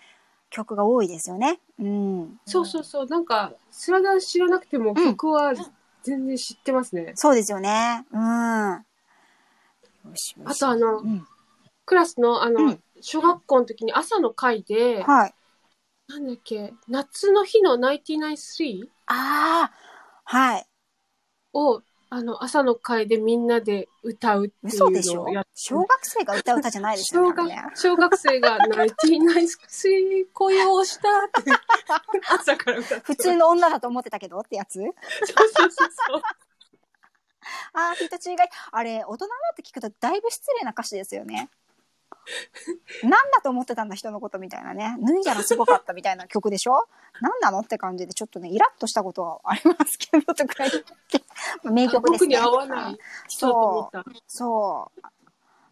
[0.50, 1.60] 曲が多いですよね。
[1.78, 2.40] うん。
[2.46, 3.06] そうそうそう。
[3.06, 5.52] なんか、スラダン知らなくても曲は
[6.06, 7.12] 全然知ってますね。
[7.16, 8.04] そうですよね。
[8.12, 8.84] うん。
[10.08, 11.26] よしよしあとあのう、ん、
[11.84, 15.34] クラスのあの、うん小学校の時に朝の会で、はい。
[16.08, 19.72] なんだっけ、夏の日のナインティナインスリーああ、
[20.24, 20.66] はい。
[21.52, 27.42] を、あの、朝の会でみんなで歌うってい嘘でしょうのをやって小学生が歌う歌じゃないですよ小ね。
[27.42, 31.08] あれね学小学生がナインティナインスリー恋をした
[31.40, 31.50] って
[32.28, 34.78] 朝から歌って普通の女だと思ってたけどってやつ？
[34.78, 36.22] そうそうそうそう。
[37.74, 38.36] ああ、人違い。
[38.72, 41.48] あれ、大人になって聞くとだいぶ失礼な歌詞ですよね。
[43.02, 44.96] なんだと思ってたんだ人のことみたいなね。
[45.00, 46.86] 脱いだらすごかったみたいな曲でしょ？
[47.20, 50.70] なんなのって感じでちょっとね、イラッとしたことはありますけどとか言っ
[51.10, 51.22] て。
[51.70, 52.26] 名曲ですね。
[52.26, 52.98] 僕に合わない
[53.28, 54.04] 人だと思った。
[54.26, 55.00] そう。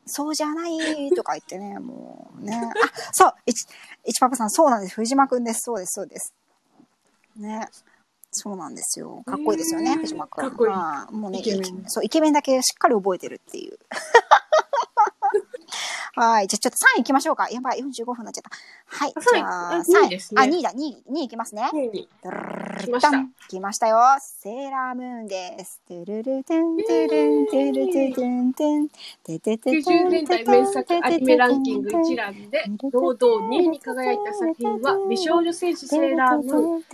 [0.06, 2.54] そうじゃないとか言ってね、もうね。
[2.54, 3.66] あ、そう、いち、
[4.04, 4.96] いちパパさん、そうなんです。
[4.96, 5.62] 藤間くんです。
[5.62, 6.34] そうです、そうです。
[7.36, 7.68] ね。
[8.30, 9.22] そうなんですよ。
[9.24, 10.42] かっこいいですよね、藤間くん。
[10.42, 13.78] かっこいいまあもうね、イケメンそう、イケメンだけしっかり覚えてるっていう。
[16.16, 16.46] はい。
[16.46, 17.48] じゃあちょっと3位行きましょうか。
[17.50, 18.50] やばい、45分になっちゃった。
[18.86, 19.12] はい。
[19.16, 20.08] あじゃあ、三位あ3位。
[20.10, 21.62] ですねあ、2位だ、2位、2位いきますね。
[22.80, 23.10] 来ました
[23.48, 23.98] 来ましたよ。
[24.20, 25.80] セーラームーンです。
[25.88, 28.88] トゥルルトゥントゥルントゥルトゥトゥントゥン。
[29.24, 36.84] テテテテ90ン年代名作アニメランキング一覧で堂々2位に輝いた作品は美少女戦士セーラームーン。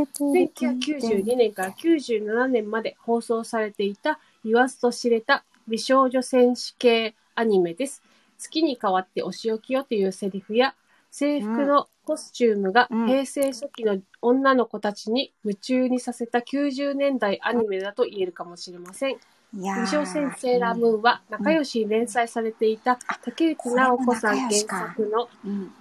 [0.50, 8.02] 1992年から97年まで放送されていた言わずと知れた美少女戦士系アニメです。
[8.40, 10.74] 月に代わってお仕置きよというセリフや
[11.10, 19.16] 制服のコスチュームがうん平成初期の女の子たちに夢中にさせた90年代アニメだと言えるかもしれません。
[19.52, 25.72] いやー美少戦士セーラームーンは仲良しに連載されていた竹内直子さん原作のうん。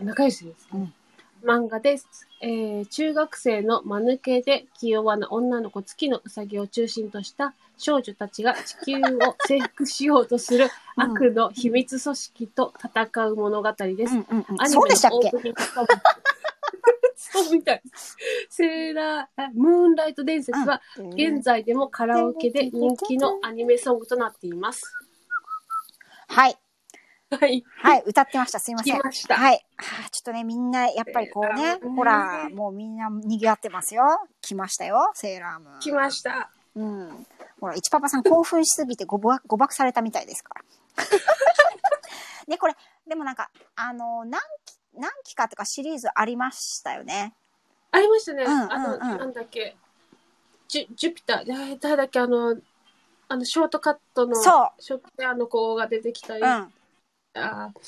[0.00, 0.92] 仲良しですね。
[1.44, 2.06] 漫画です。
[2.40, 14.14] えー中学生の間抜けで気弱な女の子月のうさぎを中心とした少女たちが地球を征服しようとする悪の秘密組織と戦う物語です。
[14.14, 15.16] うんうんうんアニメそうでしたっけ？
[15.16, 15.92] のオープニングソング
[17.16, 18.16] そうみたいです。
[18.48, 20.80] セーラー、あムーンライト伝説は
[21.14, 24.82] 現在でもカラオケで人気のアニメソングとなっています。
[26.28, 26.56] はい。
[27.30, 27.64] はい。
[27.76, 28.58] はい、歌ってました。
[28.58, 28.98] すいません。
[28.98, 29.64] 来ましたはい。
[29.76, 34.02] はあちょっとね、みんな、やっぱりこうねほら、もうみんな賑わってますよ。
[34.42, 35.80] 来ましたよ、セーラームーン。
[35.80, 36.50] 来ました。
[36.74, 37.26] うん。
[37.60, 40.64] ほら、一パパさん興奮しすぎて誤爆 誤爆されたみたいですから。
[42.48, 42.76] ね、これ、
[43.06, 47.34] でもなんか、あの、何期、何期かとかシリーズありましたよね。
[47.92, 48.44] ありましたね。
[48.44, 49.76] うんうんうんあの、なんだっけ。
[50.66, 52.56] ジュ、ジュピター誰だっけ、あの、
[53.28, 56.72] あの、ショートカットの、そうショートカットの子が出てきたり、うん。
[57.34, 57.80] あー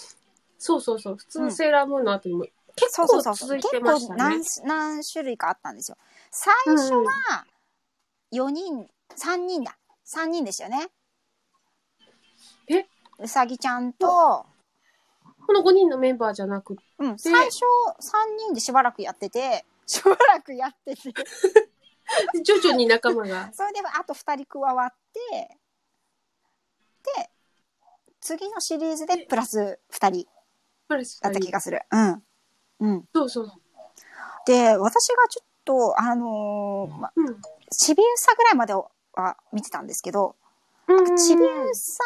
[0.59, 3.20] そうそうそう、普通セーラームーンの後にも結構。
[3.34, 4.45] 続いて結ましたね構何。
[4.64, 5.97] 何種類かあったんですよ。
[6.30, 7.47] 最初うんは
[8.32, 9.76] 4人、3人だ。
[10.07, 10.88] 3人でしたよね。
[12.68, 12.86] え？
[13.18, 17.61] うさぎちゃんと、この5人のメンバーじゃなくうん、最初
[18.01, 21.12] 3人でしばらくやってて、しばらくやってて、
[22.45, 23.53] 徐々に仲間が。
[23.53, 25.59] それであと2人加わって、
[27.16, 27.30] で、
[28.23, 30.27] 次のシリーズでプラス2人
[31.20, 31.83] だった気がする。
[31.91, 32.23] うん。
[32.81, 33.09] うん。
[33.12, 33.53] そうそう。
[34.47, 37.41] で、私がちょっと、あのーま、うん。
[37.70, 38.91] ちびうさぐらいまでは
[39.53, 40.37] 見てたんですけど、
[40.87, 42.05] うんちびうさ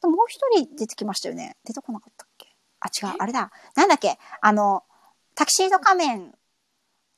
[0.00, 1.56] ともう一人出てきましたよね。
[1.64, 2.48] 出てこなかったっけ？
[2.80, 3.50] あ、違う、あれだ。
[3.76, 4.18] なんだっけ？
[4.40, 4.84] あの、
[5.34, 6.34] タキシード仮面、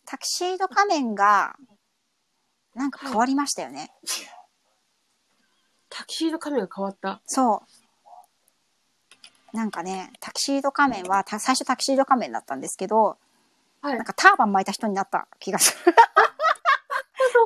[0.04, 1.56] タキシード仮面が、
[2.74, 3.92] なんか変わりましたよね。
[5.88, 7.20] タキシード仮面が変わった。
[7.26, 7.81] そう。
[9.52, 13.18] なんかね、タキシード仮面は、た最初タキシード仮面だったんですけど、
[13.82, 14.04] はいなん。
[14.04, 15.94] かターバン巻いた人になった気がする。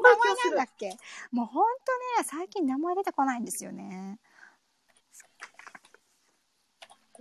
[0.03, 0.97] 名前なんだっけ？
[1.33, 1.71] もうほんと
[2.19, 4.19] ね、最近名前出てこないんですよね。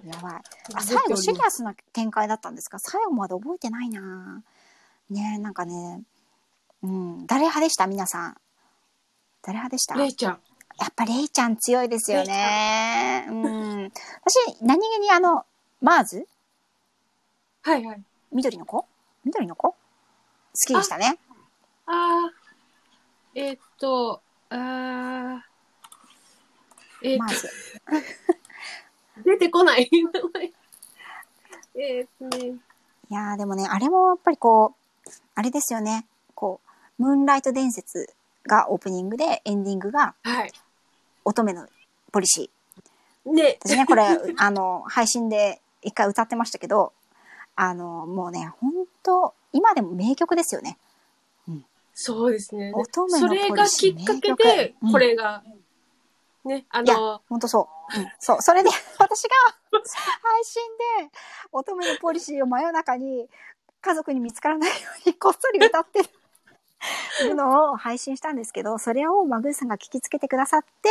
[0.04, 0.42] やばい。
[0.76, 2.78] あ、最後シリアスな展開だったんですか？
[2.80, 4.44] 最後まで覚えてないな
[5.10, 6.02] ねえ、なんかね、
[6.84, 7.88] うん、誰派でした？
[7.88, 8.38] 皆さん。
[9.42, 9.96] 誰派でした？
[9.96, 10.40] レイちゃん。
[10.80, 13.26] やっぱレイちゃん強いですよね。
[13.30, 13.92] うん。
[14.24, 15.46] 私、何気にあの、
[15.82, 16.28] マーズ？
[17.62, 18.04] はいはい。
[18.32, 18.86] 緑の子？
[19.24, 19.70] 緑の子？
[19.70, 19.78] 好
[20.68, 21.18] きでしたね。
[21.86, 23.40] あー。
[23.40, 25.40] えーっと、あー。
[27.04, 27.50] えーっマーズ。
[29.16, 29.90] と、 出てこない。
[31.76, 32.48] えーっとね。
[32.48, 34.76] いやーでもね、あれもやっぱりこ
[35.08, 36.08] う、あれですよね。
[36.34, 36.60] こ
[37.00, 38.14] う、ムーンライト伝説
[38.48, 40.52] がオープニングで、エンディングがはい。
[41.26, 41.68] 乙女の
[42.12, 43.32] ポリシー。
[43.32, 43.58] ね。
[43.66, 44.04] 私ね、これ、
[44.38, 46.94] あの、配信で一回歌ってましたけど、
[47.56, 48.72] あの、もうね、本
[49.04, 50.78] 当今でも名曲ですよね。
[51.96, 52.74] そうですね。
[52.76, 55.44] 乙女のそれがきっかけ名でこれが、
[56.44, 58.00] ね、あいやの、本当そう。
[58.00, 58.42] うん、そう。
[58.42, 58.70] それで、
[59.00, 59.30] 私が
[59.72, 60.62] 配信
[61.02, 61.10] で、
[61.54, 63.30] 乙女のポリシーを真夜中に
[63.82, 66.02] 家族に見つからないようにこっそり歌って
[67.24, 70.90] るのを配信したんですけど、それをマグーさんが聞きつけてくださって、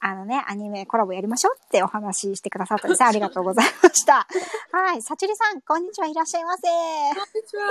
[0.00, 3.04] あのね、アニメコラボやりましょうってお話ししてくださったんです。
[3.04, 4.26] ありがとうございました。
[4.72, 5.02] はい。
[5.02, 6.06] さちりさん、こんにちは。
[6.06, 6.62] いらっしゃいませ。
[6.62, 7.64] こんにちは。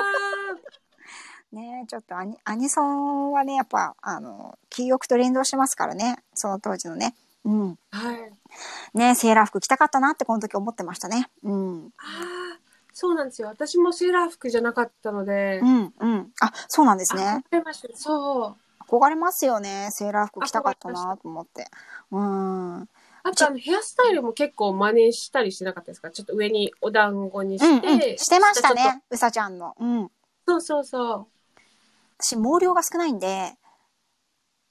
[1.52, 6.20] ねちょっとアニアニソンはね、やっぱ、あの、記憶と連動してますからね。
[6.36, 7.16] その当時のね。
[7.46, 7.80] うん。
[7.90, 8.98] はい。
[8.98, 11.30] ねセーラー服着たかったなってこの時思ってましたね。
[11.44, 11.90] うん。
[11.98, 12.60] ああ、
[13.02, 13.48] そうなんですよ。
[13.48, 16.34] 私もセーラー服じゃなかったのでう、ん、うん。
[16.42, 17.42] あ、そうなんですね。
[17.50, 17.98] 憧れました。
[17.98, 18.84] そう。
[18.84, 19.88] 憧れますよね。
[19.92, 21.66] セーラー服着たかったなと思って。
[22.12, 22.80] うん。
[22.80, 22.90] うん
[23.24, 26.12] あとあのヘアスタイルも結構真似したりしてなかったですか？
[26.12, 27.60] ちょっと上にお団子にうん。
[27.60, 28.18] して。
[28.18, 29.02] してましたね。
[29.10, 29.76] うさちゃんの。
[29.80, 30.10] うん。
[30.10, 30.14] と。
[30.46, 31.28] そうそうそう。
[32.20, 33.54] 私、毛量が少ないんで、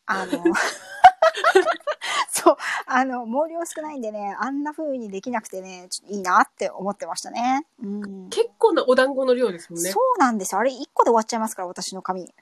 [0.05, 0.45] あの、
[2.39, 7.67] そう、あの、毛量少ないんでね、あんな風にできなくてね、いいなって思ってましたね。
[7.83, 8.29] うん。
[8.31, 9.91] 結構なお団子の量ですもんね。
[9.91, 10.61] そうなんですよ。
[10.61, 12.33] あれ、一個で終わっちゃいますから、私の髪。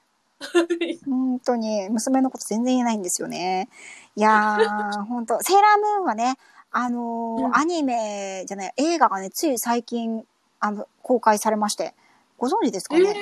[1.06, 3.68] 本当に、娘のこと全然言えないんですよね。
[4.16, 6.36] いやー、 本当セーラームーンはね、
[6.70, 10.26] あのーうんアニメじゃない、映画がね、つい最近、
[10.60, 11.94] あの、公開されまして、
[12.36, 13.14] ご存知ですかえね、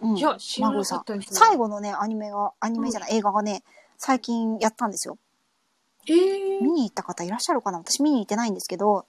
[0.00, 1.38] うんー、いや、知らなかったですね。
[1.38, 3.62] 最後のね、アニメが、アニメじゃない、映画がね、
[3.96, 5.16] 最近やったんですよ。
[6.08, 7.78] えー、見に行った方いらっしゃるかな？
[7.78, 9.06] 私見に行ってないんですけど、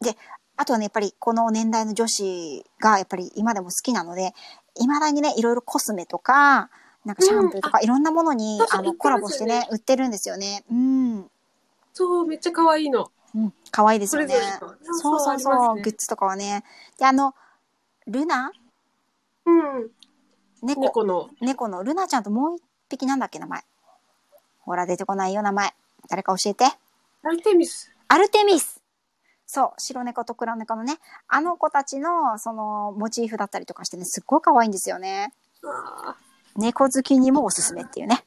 [0.00, 0.16] で、
[0.56, 4.32] あとはね、やっぱりこの年代の女子がやっぱり今でも好きなので、
[4.76, 6.70] 未だにね、いろいろコスメとか、
[7.04, 10.64] なんかシャンプーとか、いろんなものにあのコラボしてね、売ってるんですよね。
[10.70, 11.30] うん。
[11.92, 13.10] そう、めっちゃ可愛いの。
[13.34, 13.52] うん。
[13.70, 14.34] 可愛いですよね
[15.00, 16.64] そうそうそうねグッズとかはね。
[16.98, 17.34] で、あの、
[18.06, 18.52] ルナ？
[19.44, 19.90] うん。
[20.62, 20.80] 猫。
[20.80, 21.28] 猫の。
[21.40, 23.64] 猫のルナちゃんともう一匹なんだっけ、名前。
[24.60, 25.74] ほら、出てこないよ、名前。
[26.08, 26.64] 誰か教えて。
[27.22, 27.90] アルテミス。
[28.08, 28.82] アルテミス
[29.46, 30.98] そう、白猫と黒猫のね、
[31.28, 35.32] あの子たちの、その、モチーフだったりとかしてね、すっごい可愛いんですよね。
[35.64, 36.16] あ
[36.56, 38.24] 猫好きにもおすすめっていうね。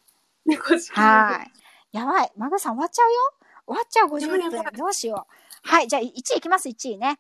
[0.48, 0.92] ー猫好き。
[0.92, 1.98] はい。
[1.98, 2.32] やばい。
[2.38, 3.20] マグさん終わっちゃうよ
[3.68, 5.28] 終わっちゃう、50分どうしよ
[5.66, 5.70] う。
[5.70, 7.20] はい、じゃあ1位いきます、1位ね。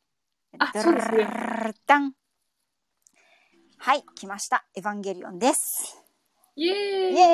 [0.60, 1.28] あそうですね
[3.80, 4.66] はい、来ました。
[4.76, 6.07] エヴァンゲリオンです。
[6.60, 7.28] イエーイイエ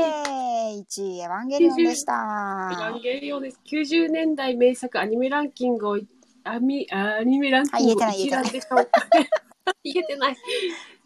[0.76, 3.02] ーイ !1 位、エヴァンゲリオンでしエヴァたン。
[3.02, 3.60] ゲリオンです。
[3.66, 6.00] 90年代名作アニメランキングを、
[6.44, 8.88] アミアニメランキングを一覧で紹介。
[9.82, 10.36] 言えてない。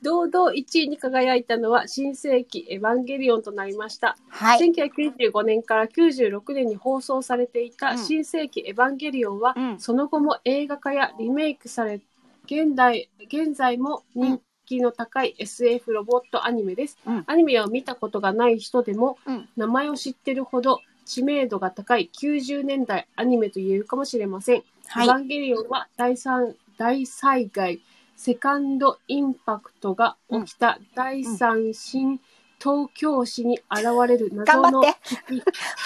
[0.01, 4.17] 堂々1位に輝いたのは新世紀エヴァンゲリオンとなりました。
[4.29, 4.59] はい。
[4.67, 12.01] 1995年から96年に放送されていたうん新世紀エヴァンゲリオンは、うんその後も映画化やリメイクされ、
[12.45, 16.97] 現代、現在も人気の高い SF ロボットアニメです。
[17.05, 17.23] うん。
[17.25, 19.49] アニメを見たことがない人でも、うん。
[19.55, 24.63] 名前を知ってるほど知名度が高い90年代アニメと言えるかもしれません。
[24.87, 25.07] はい。
[25.07, 27.81] エヴァンゲリオンは第三大災害、
[28.15, 32.19] セカンドインパクトが起きた第三新
[32.59, 34.99] 東京市に現れる謎の頑張って。
[35.27, 35.43] 敵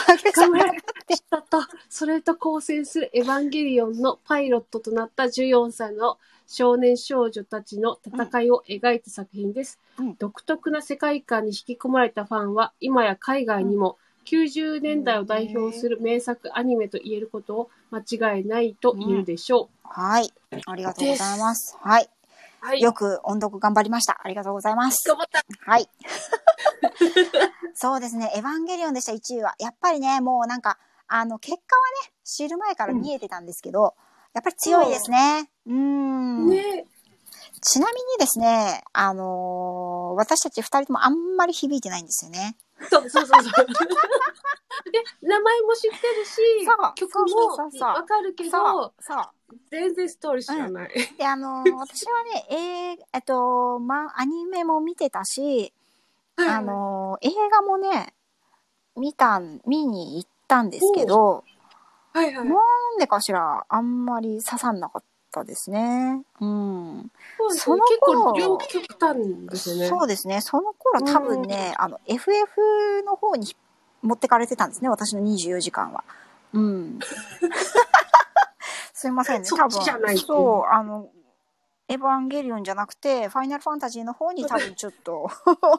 [0.07, 0.79] マグさん頑張れ
[1.09, 6.17] 人と、それと交戦するエヴァンゲリオンのパイロットとなった14歳の
[6.53, 9.79] 少年少女たちの戦いを描いた作品です。
[9.97, 19.87] うん独特な世界観に引き込まれたファンは、今や海外にも90年代を代表する名作アニメと言えることを間違いないと言えるでしょう。
[19.87, 20.33] はい。
[20.65, 21.77] ありがとうございます。
[21.79, 22.09] はい。
[22.59, 22.81] はい。
[22.81, 24.19] よく音読頑張りました。
[24.23, 24.97] ありがとうございます。
[25.07, 25.43] 頑張った。
[25.65, 25.89] はい。
[27.73, 28.31] そうですね。
[28.35, 29.55] エヴァンゲリオンでした、1位は。
[29.59, 30.77] やっぱりね、もうなんか、
[31.07, 33.95] あの、結果はね、知る前から見えてたんですけど、
[34.33, 35.49] やっぱり強いですね。
[35.67, 36.49] うん。
[36.49, 36.85] ね
[37.61, 42.57] ちなみにですね、あのー私たち二人ともあんまり響いてないんですよね。
[42.89, 43.65] そうそうそうそう。
[44.91, 46.41] で、名前も知ってるし
[46.95, 47.47] 曲も
[47.79, 48.93] わかるけそど。
[49.69, 50.91] 全然ストーリー知らない。
[51.17, 55.73] で、あのー私はね、えー、えっと、ま、アニメも見てたし、
[56.37, 58.13] あのー映画もね、
[58.95, 61.43] 見たん、見に行ったんですけど、
[62.13, 62.45] はいはい。
[62.45, 62.55] なん
[62.99, 66.23] でかしら、あんまり刺さんなかったですね。
[66.39, 67.11] うん。
[67.51, 69.17] その結頃構両極端
[69.49, 69.87] ですよね。
[69.87, 70.41] そうですね。
[70.41, 73.55] その頃多分ね、あの、FF の方に
[74.01, 74.89] 持ってかれてたんですね。
[74.89, 76.03] 私の24時間は。
[76.53, 76.99] うん。
[78.93, 79.47] すいませんね。
[79.49, 81.09] 多分そう、あの、
[81.87, 85.29] エヴァンゲリオンじゃなくて、ファイナルファンタジーの方に多分ちょっと、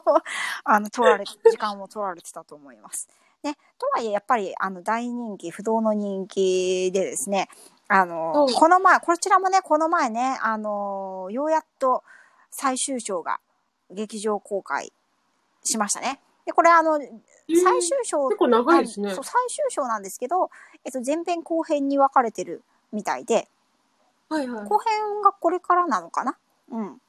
[0.63, 3.09] あの、取られ、時間を取られてたと思います。
[3.43, 3.57] ね。
[3.77, 7.49] とはいえ、やっぱり、あの、大人気、不動の人気でですね、
[7.87, 12.03] あの、うんこの前、こちらもね、この前ね、あの、ようやっと
[12.49, 13.39] 最終章が
[13.91, 14.91] 劇場公開
[15.63, 16.19] しましたね。
[16.45, 20.49] で、これあの、うん最終章、結構長いですねあそう、最終章なんですけど、
[20.85, 22.63] えっと、前編後編に分かれてる
[22.93, 23.49] みたいで、
[24.29, 24.65] はいはい。
[24.65, 26.37] 後編がこれからなのかな？
[26.71, 27.01] うん。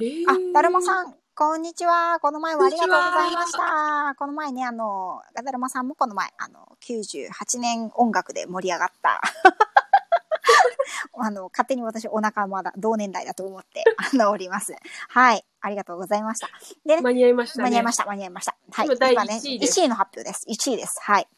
[0.00, 2.18] えーあ、だるまさん、こんにちは。
[2.20, 4.14] この前はありがとうございました。
[4.18, 9.18] この前ね、あの、だるまさんもこの前、あの、98年音楽で盛り上がった。
[11.16, 14.74] あの、勝手に私お腹まだ同年代だと思って、あの、おります。
[15.08, 15.42] はい。
[15.62, 16.48] ありがとうございました。
[16.84, 17.64] でね、間に合いましたね。
[17.64, 18.56] 間に合いました、間に合いました。
[18.70, 18.86] はい。
[18.86, 20.46] 今第今ね、1位です1位の発表です。
[20.46, 21.00] 1位です。
[21.00, 21.28] はい。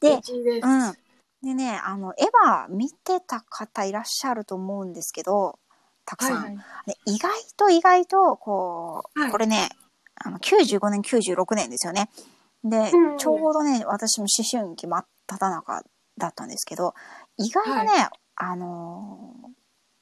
[0.00, 0.66] で、1位です。
[0.66, 0.96] うん。
[1.42, 5.58] でね、あの、エヴァ見てた方いらっしゃると思うんですけど、
[6.10, 6.34] たくさん。
[6.34, 6.56] はいはい。
[6.88, 9.68] ね意外と意外と、こう、はいこれね、
[10.16, 12.10] あの、95年、96年ですよね。
[12.64, 15.84] で、うんちょうどね、私も思春期真っ只中
[16.18, 16.94] だったんですけど、
[17.36, 19.50] 意外とね、あのー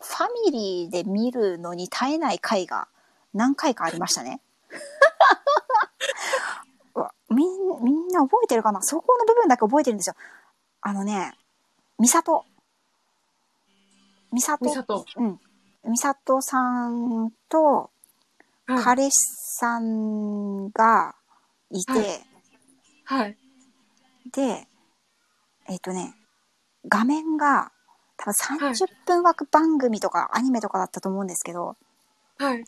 [0.00, 2.86] ファミリーで見るのに耐えない回が
[3.34, 4.40] 何回かありましたね。
[7.30, 7.48] みん
[7.82, 8.80] みんな覚えてるかな？
[8.80, 10.14] そこの部分だけ覚えてるんですよ。
[10.82, 11.36] あのね、
[11.98, 12.44] ミサト。
[14.32, 15.04] ミサト。
[15.16, 15.40] うん。
[15.88, 17.90] 美里さんと
[18.66, 18.84] はい。
[18.84, 19.12] 彼氏
[19.58, 21.14] さんが
[21.70, 22.24] いて、はい
[23.04, 23.36] はい。
[24.30, 24.66] で、
[25.66, 26.14] えっ、とね、
[26.86, 27.72] 画面が
[28.18, 31.76] 多分はい30分枠番組とかアニメとかだったと思うんですけど、
[32.36, 32.64] はい。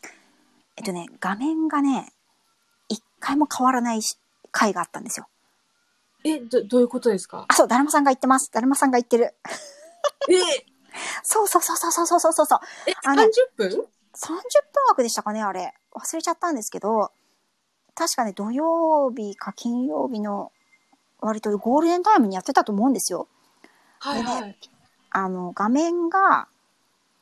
[0.77, 2.11] えっとね、画面がね、
[2.89, 4.17] 一回も変わらないし
[4.51, 5.27] 回があったんですよ。
[6.23, 7.45] え、ど、どういうことですか？
[7.47, 8.51] あ、そう、だるまさんが言ってます。
[8.51, 9.35] だるまさんが言ってる。
[10.29, 10.65] え、
[11.23, 12.59] そうそうそうそうそうそうそうそう。
[12.87, 13.87] え、あのね30分？30分
[14.89, 15.73] 枠でしたかね、あれ。
[15.93, 17.11] 忘れちゃったんですけど、
[17.95, 20.51] 確かね、土曜日か金曜日の
[21.19, 23.27] 割とゴールデンタイムにやってたと思うんですよ。
[23.99, 24.57] はいはい。
[25.11, 26.47] あの、画面が、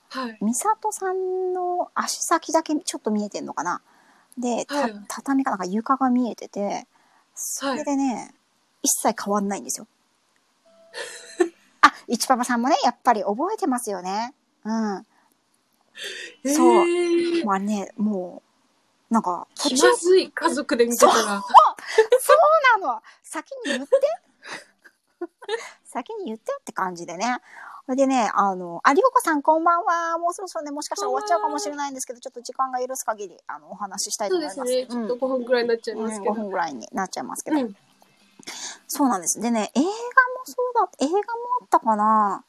[0.10, 0.38] はい。
[0.42, 3.82] 美里さんの足先だけちょっと見えてんのかな。
[4.38, 6.88] で、たはい畳かなんか床が見えてて、
[7.36, 8.34] それでね、
[8.82, 9.88] 一切変わんないんですよ。
[12.10, 14.34] あ、一パパさんもね、やっぱり覚えてますよね。
[14.66, 15.06] うん。
[16.46, 18.42] そうえーまあね、も
[19.10, 21.14] う、なんか、途気中まずい家族で見てたら。
[21.14, 21.26] そう
[22.82, 23.90] なの先に言って
[25.86, 27.40] 先に言ってって感じでね。
[27.86, 30.20] それでね、あの、あ、りょうこさんこんばんは。
[30.20, 34.76] もうそろそろね、もしかしたら終わっちゃうかもしれないんですけど、ちょっと時間が許す限り、あの、お話ししたいとそう思いますす。
[34.76, 34.88] でね。
[34.88, 36.42] ちょっと5分くらいになっちゃいうん、ますけ5ど。
[36.42, 37.60] 分ぐらいになっちゃいますけど。
[37.60, 37.76] うん。
[38.88, 39.40] そうなんです。
[39.40, 39.92] でね、映画も
[40.46, 41.22] そうだ、映画も
[41.62, 42.44] あったかな、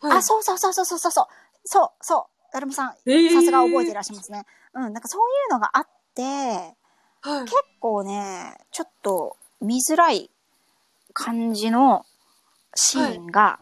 [0.00, 1.26] はいあ、そうそうそうそうそうそう。
[1.64, 2.52] そう、そう。
[2.52, 4.44] だるまさん、えーさすが覚えていらっしゃいますね。
[4.74, 7.44] うん、なんかそういうのがあって、はい。
[7.44, 10.30] 結構ね、ちょっと見づらい
[11.12, 12.04] 感じの
[12.74, 13.58] シーンが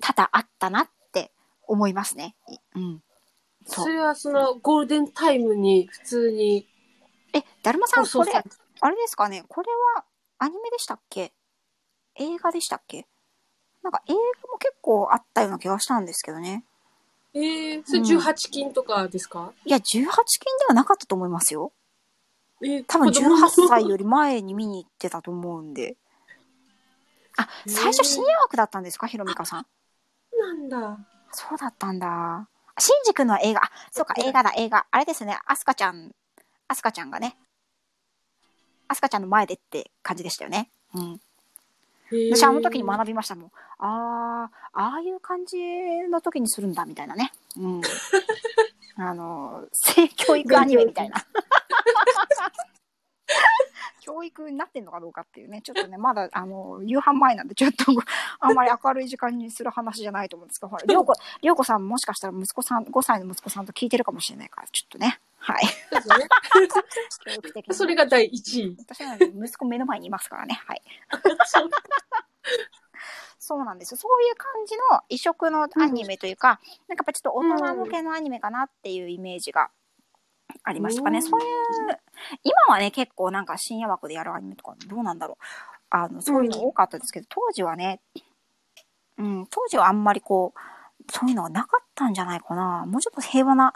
[0.00, 1.30] 多々あったなって
[1.66, 2.34] 思いますね。
[2.74, 3.02] うん。
[3.66, 6.66] そそうれはそのゴールデンタイムに普通に
[7.32, 8.32] え、だるまさん、これ
[8.80, 10.04] あれですかねこれは
[10.38, 11.32] アニメでしたっけ？
[12.16, 13.06] 映画でしたっけ？
[13.82, 14.18] なんか映画
[14.50, 16.64] も結構あったような気がしたんですけどね。
[17.34, 20.10] えー、それ18金とかですか、いや、18禁で
[20.68, 21.72] はなかったと思いますよ。
[22.62, 25.96] えー多分子供18歳より前に見に行ってたと思うんで。
[27.36, 29.06] あ、最初深夜枠だったんですか？
[29.06, 29.66] ひろみかさん。
[30.38, 30.98] なんだ。
[31.32, 32.48] そうだったんだ。
[32.78, 34.86] シンジ君の映画、あ、そうか、映画だ、映画。
[34.90, 36.12] あれですね、アスカちゃん、
[36.68, 37.36] アスカちゃんがね、
[38.88, 40.68] アスカちゃんの前でって感じでしたよね。
[40.94, 41.20] うん。
[42.32, 43.50] 私、あの時に学びましたもん。
[43.78, 45.58] ああ、ああいう感じ
[46.08, 47.32] の時にするんだ、みたいなね。
[47.58, 47.80] うん。
[48.98, 51.16] あの、性教育アニメみたいな。
[54.00, 57.84] 教育くなってんのかどうかっていうね、ちょっとね、まだ、あの、夕飯前なんで、ちょっと、
[58.38, 65.66] あんまり明るい時間にする話じゃないと思うんですけど、ほら、りょうこ、りょうこさんもしかしたら息子さん、5歳の息子さんと聞いてるかもしれないから、ちょっとね、はい。
[67.72, 68.76] それが第一位。
[68.78, 70.82] 私はね息子目の前にいますからね、はい。
[73.38, 73.96] そうなんですよ。
[73.96, 79.70] そういう感じの異色のアニメというか、なんかやっぱちょっと大人向けのアニメかなっていうイメージが
[80.64, 81.18] ありましたかね。
[81.18, 81.46] うんそういう、
[82.42, 85.44] 今はね、結構なんか深夜枠でやるアニメとかどうなんだろう。
[85.90, 88.00] あの、そういうの多かったですけど、当時はね、
[89.18, 90.58] うん、当時はあんまりこう、
[91.12, 92.84] そういうのはなかったんじゃないかな。
[92.86, 93.72] もうちょっと平和な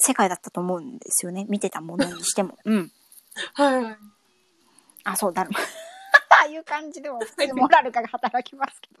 [0.00, 1.46] 世界だったと思うんですよね。
[1.48, 2.58] 見てたものにしても。
[2.64, 2.92] うん。
[3.54, 3.96] はい。
[5.04, 5.60] あ、そう、だるま。
[6.40, 9.00] ああいう感じでも普通モラルが働きますけど。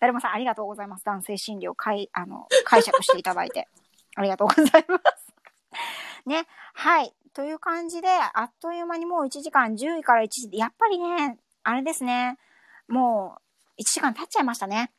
[0.00, 1.04] だるまさん、ありがとうございます。
[1.04, 3.68] 男性心理をかい、あの、解釈していただいて。
[4.16, 5.34] ありがとうございます。
[6.26, 6.46] ね。
[6.74, 7.14] はい。
[7.34, 12.38] という感じで、あっという間にもう1時間10位から1時で、やっぱりね、あれですね。
[12.88, 13.38] も
[13.78, 14.92] う、1時間経っちゃいましたね。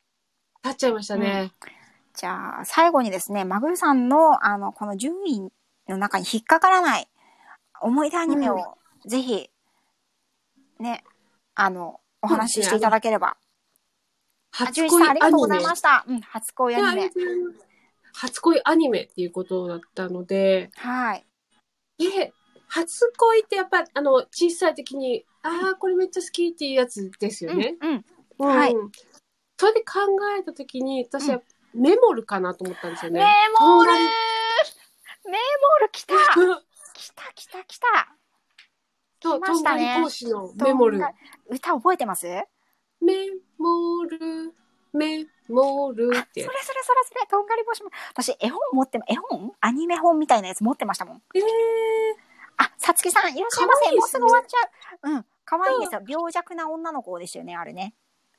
[0.62, 1.52] 立っちゃいましたね。
[2.14, 5.52] じゃあ、最後にですね、マグルさんの、あの、この10位
[5.88, 7.08] の中に引っかからない
[7.80, 9.50] 思い出アニメを、ぜひ、
[10.78, 11.04] ね、
[11.54, 13.28] あの、お話ししていただければ。
[13.28, 13.36] あ、
[14.50, 16.04] 初純一さんありがとうございしました。
[16.06, 17.10] うん、初恋アニメ。
[18.12, 21.26] 初恋アニメっていうことだったので、はい。
[21.98, 22.32] で、
[22.68, 27.76] 初恋ってやっぱ、あの、小さい時に、ああ、これめっちゃ好きっていうやつですよね。
[27.80, 27.94] うん、うん。
[27.94, 28.04] うん
[28.40, 28.74] はい
[29.60, 30.00] それで考
[30.38, 31.42] えた時に、私は
[31.74, 33.20] メモルかなと思ったんですよね。
[33.20, 33.26] メ
[33.58, 33.98] モールメ
[35.30, 37.86] モール 来た来た来た来た
[39.22, 41.00] そう、来ましたねり講師のメモル
[41.48, 42.26] 歌覚えてます？
[43.00, 44.54] メモル、
[44.92, 46.82] メモルあ、ってそれそれ。
[46.82, 47.90] それそれ、とんがり星も。
[48.10, 49.52] 私、絵本持っても、絵本？
[49.60, 51.22] アニメ本みたいなやつ持ってましたもん。
[51.34, 51.42] えー、
[52.58, 53.88] あ、さつきさん、いらっしゃいませ。
[53.90, 54.58] いですねもうすぐ終わっちゃ
[55.02, 55.10] う。
[55.12, 55.26] うん。
[55.44, 56.02] 可愛いですよ。
[56.06, 57.94] 病弱な女の子ですよね、あれね。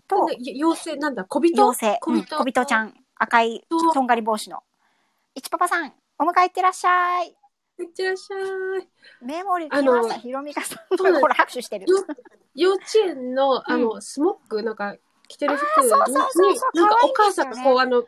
[0.07, 1.53] と、妖精、なんだ、小人？
[1.61, 2.37] 妖精、うん、小人。
[2.37, 4.63] 小人ちゃん、赤いとんがり帽子の。
[5.35, 7.27] いちパパさん、お迎え行ってらっしゃい。
[7.79, 8.87] いってらっしゃい。
[9.23, 10.15] メモリ来あのました。
[10.15, 10.97] ひろみかさん。
[10.97, 11.85] ほら、拍手してる。
[11.87, 11.97] よ
[12.55, 14.95] 幼稚園の、あの、スモック、なんか、
[15.27, 16.07] 着てる服に、なんか
[17.03, 18.03] お母さんがこう、あの、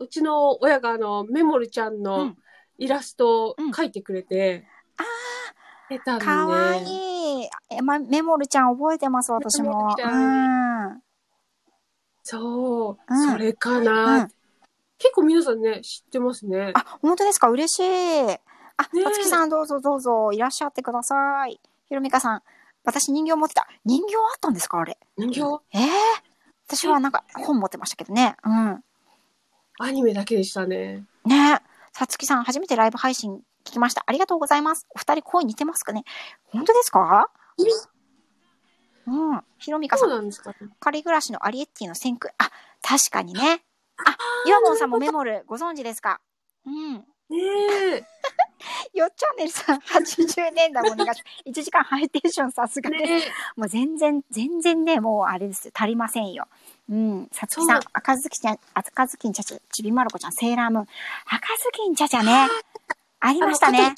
[0.00, 2.38] うちの親があの、メモルちゃんうのん
[2.78, 5.04] イラストをうん描いてくれて、あ
[5.88, 6.24] 出たんで。
[6.24, 7.48] かわいい。
[7.70, 9.94] え、ま、メモルちゃん覚えてます、私もメモル。
[9.96, 10.10] ちうゃん。
[10.12, 11.02] そう、うん
[12.38, 12.96] そ
[13.38, 14.28] れかうな、ん。
[14.98, 16.72] 結構皆さんね、知ってますね。
[16.74, 17.48] あ、本当ですか？
[17.48, 17.82] 嬉しい。
[17.86, 18.38] あ、ね
[19.00, 21.60] えさつきさんどうぞどうぞいらっしゃってください。
[21.88, 22.42] ひろみかさん、
[22.84, 23.66] 私人形持ってた。
[23.84, 24.80] 人形あったんですか？
[24.80, 24.98] あれ。
[25.16, 25.62] 人形？
[25.72, 25.88] ええ
[26.68, 28.36] 私はなんか本持ってましたけどね。
[28.44, 28.84] うん。
[29.80, 31.04] アニメだけでしたね。
[31.24, 31.60] ね
[31.92, 34.04] さつきさん、初めてライブ配信聞きました。
[34.06, 34.86] ありがとうございます。
[34.90, 36.04] お二人声似てますかね？
[36.44, 37.30] 本当ですか？
[39.06, 39.44] うん。
[39.58, 40.56] ひろみかさ、そうんなんですかね。
[40.80, 42.34] 仮暮らしのアリエッティの先駆。
[42.38, 42.50] あ、
[42.82, 43.62] 確かにね。
[44.04, 46.20] あ、岩本さんもメモルご存知ですか？
[46.66, 46.94] うん。
[46.94, 47.38] ね
[47.96, 48.04] え。
[48.92, 51.42] よっちゃんねるさん、80年代もお願いします。
[51.46, 53.04] 1時間ハイテンションさすがです。
[53.04, 55.72] ねもう全然、全然ね、もうあれですよ。
[55.74, 56.46] 足りませんよ。
[56.90, 57.28] うん。
[57.32, 60.86] さつきさん赤ずきちゃん、赤ずきんちゃちゃ、ちびまる子ちゃん、セーラームーン。
[61.26, 62.48] 赤ずきんちゃちゃね。
[63.20, 63.94] ありましたね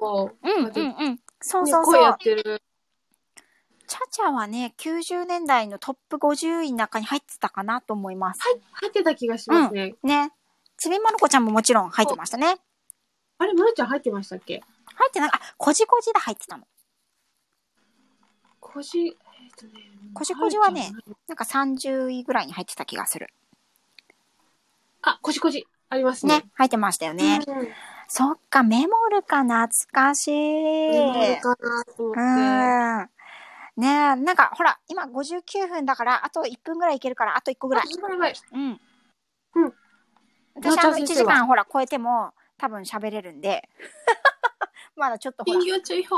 [0.00, 1.20] うんうんうん。
[1.40, 2.34] そうそう声やそう。
[2.54, 2.58] っ
[3.86, 3.88] てる。
[3.88, 8.40] ちゃちゃはね、90年代のトップ50位の中に入ってたかなと思います。
[8.40, 9.94] はい、入ってた気がしますね。
[10.02, 10.32] ね。
[10.76, 12.56] ちびまる子ちゃんももちろん入ってましたね。
[13.38, 14.62] あれ、まるちゃん入ってましたっけ？
[14.94, 16.64] 入ってない、あ、こじこじで入ってたの。
[18.60, 19.14] こじ、えっ、
[19.56, 19.72] とね。
[20.14, 20.92] こじこじはね
[21.26, 23.32] なんか30位ぐらいに入ってた気がする。
[25.02, 25.66] あ、こじこじ。
[25.90, 26.38] ありますね。
[26.38, 27.40] ね、入ってましたよね。
[27.46, 27.68] うん。
[28.08, 30.32] そっか、メモるか懐かしい。
[30.32, 32.20] メモるかなと思って。
[32.20, 33.10] うん。
[33.76, 37.84] ねえ、なんかほら、今59分だから、あと1分ぐらいいけるから、あと1個ぐらい。
[38.52, 38.80] うん。
[39.56, 39.72] うん。
[40.54, 43.68] 私、あの、1なおちゃん先生は時間ほら、超えても、多分喋れるんで。
[44.96, 45.58] まだちょっとほら。
[45.58, 46.16] 人形注意報。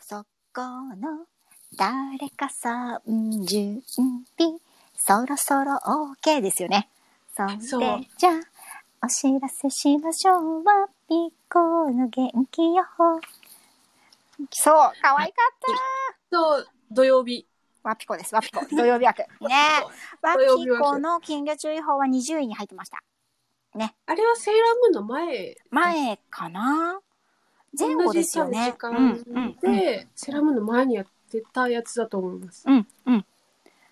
[0.00, 0.62] そこ
[0.96, 1.26] の、
[1.76, 3.82] 誰かさん準
[4.38, 4.58] 備、
[4.94, 6.88] そろそろ OK ですよね。
[7.36, 8.32] そそうれじゃあ、
[9.02, 10.64] お知らせしましょう。
[10.64, 13.20] わぴこの元気予報。
[14.50, 15.58] そう、可愛かっ
[16.30, 16.36] た。
[16.36, 17.46] そう、土曜日。
[17.82, 18.64] ワピコです、ワピコ。
[18.66, 19.22] 土曜日枠。
[19.46, 19.54] ね
[20.22, 23.02] ワピコの金魚注意報は20位に入ってました。
[24.06, 25.56] あれはセーラームーンの前。
[25.70, 27.00] 前かな？
[27.78, 28.74] 前後ですよね。
[28.80, 32.64] 同じうん、時うん間、で、セーラームーンの前にやってたやつだと思います。
[32.66, 33.26] うん、うん。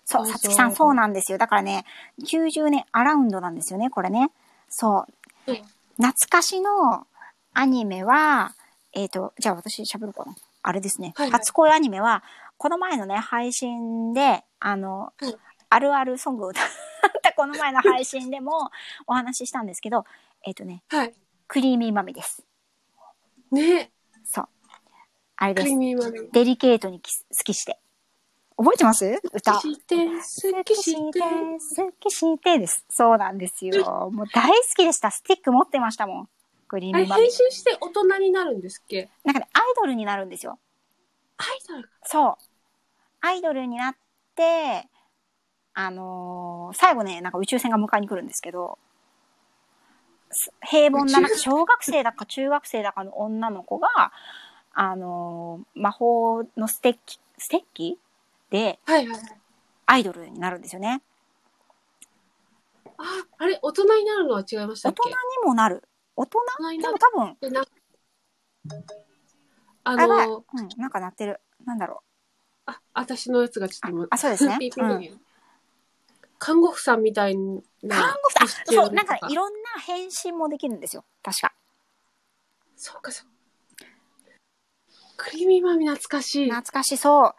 [0.03, 1.37] そう、そうさつきさん、そうなんですよ。
[1.37, 1.85] だからね、
[2.19, 4.31] 90年アラウンドなんですよね、これね。
[4.69, 5.05] そ
[5.47, 5.51] う。
[5.51, 5.61] うん
[5.97, 7.07] 懐かしの
[7.53, 8.53] アニメは、
[8.95, 10.33] えっ、と、じゃあ私喋るかな。
[10.63, 11.13] あれですね。
[11.15, 12.23] はいはい初恋アニメは、
[12.57, 15.35] この前のね、配信で、あの、うん
[15.67, 16.63] あるあるソングを歌っ
[17.21, 18.69] たこの前の配信でも
[19.07, 20.05] お話ししたんですけど、
[20.45, 21.13] えっ、とね、はい。
[21.47, 22.45] クリーミーマミです。
[23.51, 23.91] ね
[24.23, 24.47] そう。
[25.35, 25.67] あれです。
[26.31, 27.79] デリケートに好きして。
[28.57, 29.19] 覚えてます？
[29.33, 29.59] 歌。
[29.59, 31.19] して、好きして。
[31.19, 32.85] 好きしてです。
[32.89, 34.09] そうなんですよ。
[34.11, 35.11] もう大好きでした。
[35.11, 36.29] スティック持ってましたもん。
[36.67, 37.31] クリーあれ、ミーマミ編。
[37.31, 39.09] 集して大人になるんですっけ？
[39.23, 40.59] なんかね、アイドルになるんですよ。
[41.37, 42.35] アイドルそう。
[43.21, 43.95] アイドルになっ
[44.35, 44.87] て、
[45.73, 48.77] あのー最後ね、なんか宇宙船が迎えに来るんですけど、
[50.31, 54.11] す平凡な、なんか小学生だか中学生だかの女の子が、
[54.73, 57.99] あのー魔法のステッキ、ステッキ？
[58.49, 59.21] ではいはいはい。
[59.87, 61.01] アイドルになるんですよね。
[62.97, 63.03] あ、
[63.37, 65.83] あれ、大人になるのは違いました大人にもなる。
[66.15, 66.39] 大人？
[66.81, 67.37] でも多分、
[69.83, 69.95] あ。
[69.95, 71.41] の、うん、なんか鳴ってる。
[71.65, 72.03] なんだろ
[72.65, 74.07] あ、私のやつがちょっと。
[74.09, 74.57] あ、そうですね。
[76.37, 77.41] 看護婦さんみたいな。
[77.41, 81.05] 看護婦さん、そう、なんかいろんな変身もできるんですよ。
[81.23, 81.53] 確か。
[82.75, 83.27] そうかそう。
[85.17, 86.49] クリーミーマミ懐かしい。
[86.49, 87.35] 懐かしそ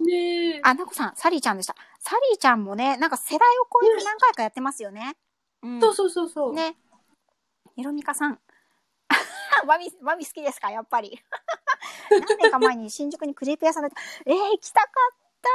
[0.00, 0.04] う。
[0.04, 0.60] ねえ。
[0.62, 1.76] あ、なこさん、サリーちゃんでした。
[2.00, 5.16] サリーちゃんもね、なんか世代を超えて何回かやってますよね。
[5.62, 5.80] うん。
[5.80, 6.54] そうそうそうそう。
[6.54, 6.76] ね。
[7.78, 8.40] ひろみかさん。
[9.64, 10.68] マミ、マミ好きですか？
[10.68, 11.16] やっぱり。
[12.10, 13.94] 何年か前に新宿にクレープ屋さんで、
[14.26, 14.88] えー、行きたか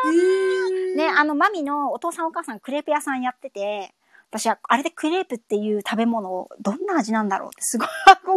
[0.05, 3.93] えーね、あの、マミのお父さんお母さんクレープ屋さんやってて、
[4.29, 7.87] 私はあれでクレープっていう食べ物をどんな味なんだろうってすごい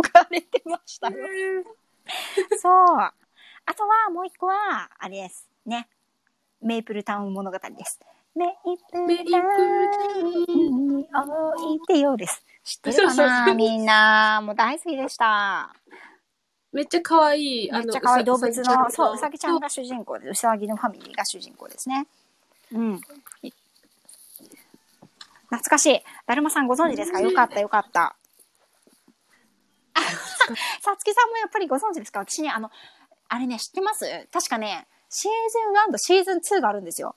[0.02, 1.16] 憧れてましたよ。
[2.60, 2.72] そう。
[2.98, 3.14] あ
[3.76, 5.48] とはもう一個は、あれです。
[5.64, 5.88] ね。
[6.60, 8.00] メイプルタウン物語です。
[8.34, 10.34] メイプルタウン
[10.96, 12.44] に置いてよです。
[12.66, 13.54] 知ってるかな？
[13.54, 14.40] みんな。
[14.42, 15.72] もう大好きでした。
[16.72, 17.70] めっちゃ可愛い。
[17.70, 19.60] めっちゃ可愛い動物の、そう、うさぎちゃんが。
[19.60, 22.08] が主人公で、うさぎのファミリーが主人公ですね。
[22.72, 23.00] うん。
[25.48, 26.02] 懐かしい。
[26.26, 27.20] だるまさんご存知ですか？
[27.20, 28.16] よかったよかった。
[30.82, 32.18] さつきさんもやっぱりご存知ですか？
[32.18, 32.72] 私ね、あの、
[33.28, 34.04] あれね、知ってます？
[34.32, 37.14] 確かね、シーズン1とシーズン2があるんですよ。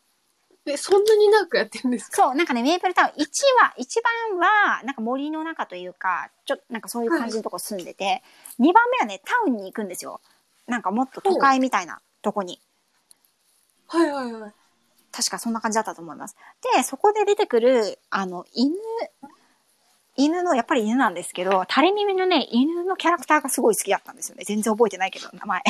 [0.71, 2.17] え、そんなに長くやってるんですか？
[2.17, 3.13] そう、なんかね、メープルタウン1
[3.61, 8.21] は、一番は、なんか森の中というか、ちょっとなんかそういう感じのとこ住んでて、
[8.57, 10.21] 二番目はね、タウンに行くんですよ。
[10.67, 12.59] なんかもっと都会みたいなとこに。
[13.87, 14.53] はいはいはい。
[15.11, 16.35] 確かそんな感じだったと思います。
[16.75, 18.75] で、そこで出てくる、あの、犬、
[20.15, 24.43] 犬の、やっぱり犬なんですけど、垂れ耳のね、犬のキャラクターがすごい好きだったんですよね。
[24.45, 25.63] 全然覚えてないけど、名前。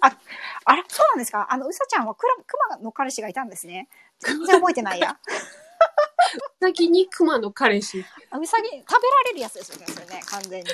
[0.00, 0.16] あ、
[0.64, 1.46] あれそうなんですか？
[1.50, 3.88] あの、うさちゃんはクラクマの彼氏がいたんですね。
[4.20, 5.18] 全然覚えてないや。
[6.60, 8.04] 先に熊の彼氏。
[8.30, 10.66] あうさぎ、食べられるやつですよね、それね、完全に。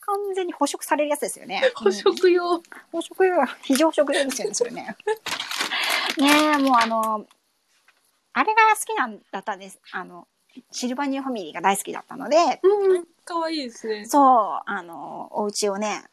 [0.00, 1.62] 完全に捕食されるやつですよね。
[1.74, 2.62] 捕食用。
[2.90, 4.96] 捕食用、非常食用ですよね、それね。
[6.16, 7.26] ねえ、もうあの、
[8.32, 9.78] あれが好きなんだったんです。
[9.92, 10.26] あの、
[10.70, 13.04] シルバニアファミリーが大好きだったので、うん。
[13.24, 14.06] 可愛いですね。
[14.06, 16.04] そう、あの、お家をね、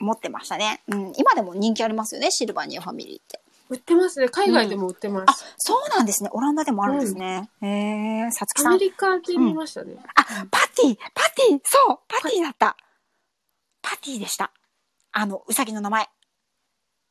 [0.00, 0.82] 持ってましたね。
[0.88, 3.40] うん、今でも人気ありますよね、シルバニアファミリーって。
[3.70, 4.28] 売ってますね。
[4.30, 6.30] 海外でも売ってまあす。、そうなんですね。
[6.32, 7.50] オランダでもあるんですね。
[7.60, 8.80] へえ、さつきさんアメ。
[8.80, 9.96] リカで見ましたね。
[10.14, 12.76] あ、パティパティそうパティだった
[13.82, 14.52] パティでした。
[15.12, 16.08] あの、うさぎの名前。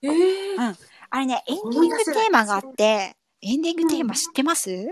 [0.02, 0.78] ええうん。
[1.10, 4.90] あれね、エンディングテーマがあって、エンディングテーマ知ってます、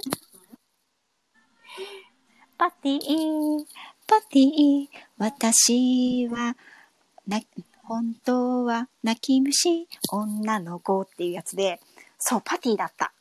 [2.57, 3.65] パティ、
[4.07, 4.87] パティ、
[5.17, 6.55] 私は、
[7.27, 7.41] な、
[7.87, 11.79] 本当は泣き虫、女の子っていうやつで、
[12.17, 13.11] そう、パティだった。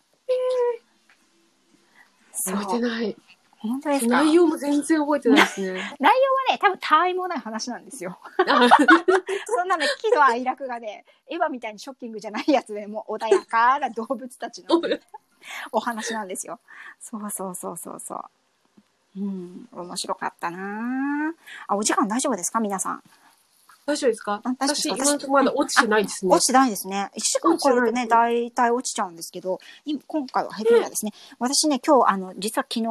[2.32, 3.16] そう覚えてない。
[3.58, 4.22] 本当ですか？
[4.22, 5.72] 内容も全然覚えてないですね。
[6.00, 8.18] 内容はね、多分たわいもない話なんですよ。
[8.48, 8.68] あ
[9.46, 14.80] そんなね、喜怒哀楽がね、エヴァみたいにショッキングじゃないやつで、もう穏やかな動物たちの
[15.72, 16.58] お話なんですよ。
[17.00, 18.20] そうそうそうそうそう。
[19.16, 21.32] うん、面白かったなぁ
[21.68, 22.60] あ、お時間大丈夫ですか？
[22.60, 23.02] 皆さん。
[23.86, 24.40] 大丈夫ですか？
[24.44, 26.32] あ大丈夫です私、今のところまだ落ちてないですね。
[26.32, 26.40] 落。
[26.40, 27.10] ちてないですね。
[27.14, 31.12] 1時間超えるとね、大体落ちちゃうんですけど、今今回はヘビーラですね。
[31.38, 32.86] 私ね、今日、あの、実は昨日、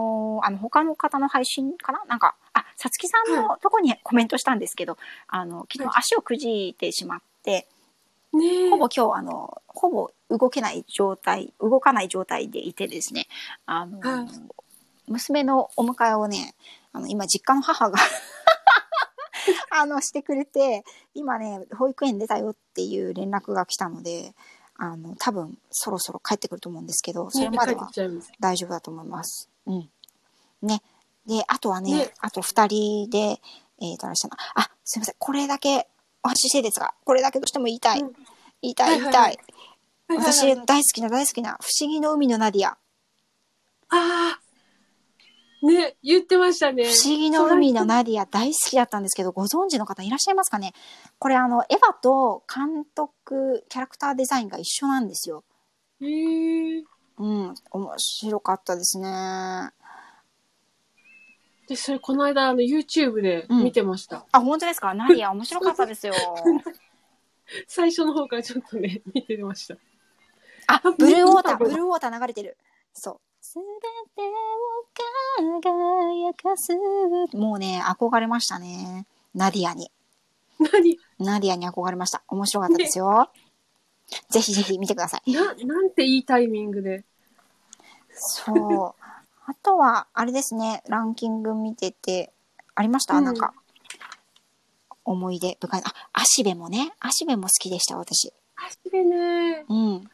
[0.45, 2.03] あの、他の方の配信かな？
[2.07, 7.67] なんか、あ、さつきさんのとこにコメントしたんですけど、あの、昨日足をくじいてしまって、
[8.33, 8.69] ねえ。
[8.69, 13.27] ほぼ今日、あの、ほぼ動けない状態、動かない状態でいてですね、
[13.65, 14.27] あの、はい。
[15.07, 16.55] 娘のお迎えをね、
[16.93, 17.97] あの、今、実家の母が
[19.71, 20.83] あの、してくれて、
[21.13, 24.33] 今ね、保育園出たよっていう連絡が来たので、
[24.75, 27.89] あの、多分、そろそろ帰ってくると思うんですけど、それまでは。
[28.39, 29.49] 大丈夫だと思います。
[29.65, 29.89] うん。
[30.61, 30.81] ね。
[31.25, 33.39] で、あとはね、ねあと二人で、
[33.79, 34.37] えーと、あれしたな。
[34.55, 35.15] あ、すいません。
[35.17, 35.87] これだけ
[36.23, 38.01] お話ししてですが、これだけどうしても言いたい。
[38.01, 38.13] うん
[38.63, 39.37] 言いたい言いたい
[40.07, 42.69] 私大好きな大好きな不思議の海のナディア。
[42.69, 42.77] あ
[43.89, 44.39] あ。
[45.65, 46.83] ね、言ってましたね。
[46.83, 50.73] 不思議の海のナディア大好きだったんですけど、ご存知の方いらっしゃいますかね？
[51.19, 55.45] これあの、エヴァと監督、キャラクターデザインが一緒なんですよ。
[56.01, 56.83] へえ。
[57.17, 59.69] うん、面白かったですね。
[61.69, 64.25] で、それこの間、あの、YouTube で見てました。
[64.33, 64.93] あ、本当ですか？
[64.93, 66.13] ナディア面白かったですよ。
[67.67, 69.77] 最初の方からちょっとね、見てました。
[70.67, 72.57] あ、ブルーウォーター、ブルーブルーウォーター流れてる。
[72.93, 73.19] そう。
[73.45, 73.63] すべ
[74.15, 74.87] てを
[75.59, 76.73] 輝かす。
[77.35, 79.05] もうね、憧れましたね。
[79.35, 79.91] ナディアに。
[80.59, 80.97] 何？
[81.19, 82.23] ナディアに憧れました。
[82.29, 83.29] 面白かったですよ。
[84.29, 85.33] ぜひぜひ見てください。
[85.33, 87.03] な、なんていいタイミングで。
[88.13, 89.03] そう。
[89.45, 92.31] あとは、あれですね、ランキング見てて、
[92.75, 93.53] ありました、うんなんか、
[95.03, 95.81] 思い出深い。
[95.83, 98.31] あ、足部もね、足部も好きでした、私。
[98.55, 99.65] 足部ね。
[99.67, 100.09] うん。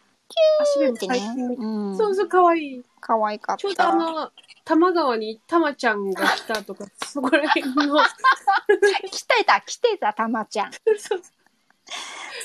[0.61, 1.33] 足部ってね。
[1.37, 1.97] うん。
[1.97, 2.83] そうそう、かわいい。
[2.99, 3.95] 可愛かっちょうどあた。
[3.95, 4.31] の、多
[4.75, 7.97] 摩川にたまちゃんが来たとか、 そこら辺の。
[9.09, 10.71] 来てた、来てた、たまちゃん。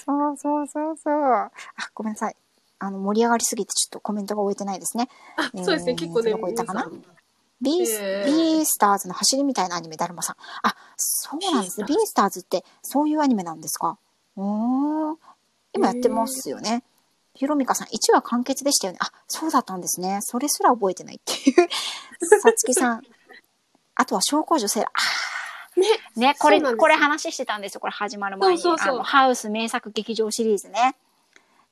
[0.07, 1.14] そうそうそうそう。
[1.14, 1.51] あ、
[1.95, 2.37] ごめんなさい。
[2.78, 5.09] あの、盛り上がりすぎてちょっとコメントが終えてないですね。
[5.37, 6.87] あ、そうですね、えー結構ね、どこ行ったかな？
[7.61, 10.37] ビース、えービースターズの走りみたいなアニメ、だるまさん。
[10.62, 11.87] あ、そうなんですね。
[11.87, 13.97] ビースターズってそういうアニメなんですか？
[14.37, 15.16] おー
[15.72, 16.82] 今やってますよね。
[17.35, 18.99] ひろみかさん、1話完結でしたよね。
[19.03, 20.18] あ、そうだったんですね。
[20.22, 21.68] それすら覚えてないっていう。
[22.41, 23.03] さつきさん。
[23.97, 24.91] あとは、小公女セーラ
[25.76, 27.80] ね、ね、これ、これ話してたんですよ。
[27.80, 28.59] これ始まる前に。
[28.59, 30.97] そうそうそうあの、ハウス名作劇場シリーズね。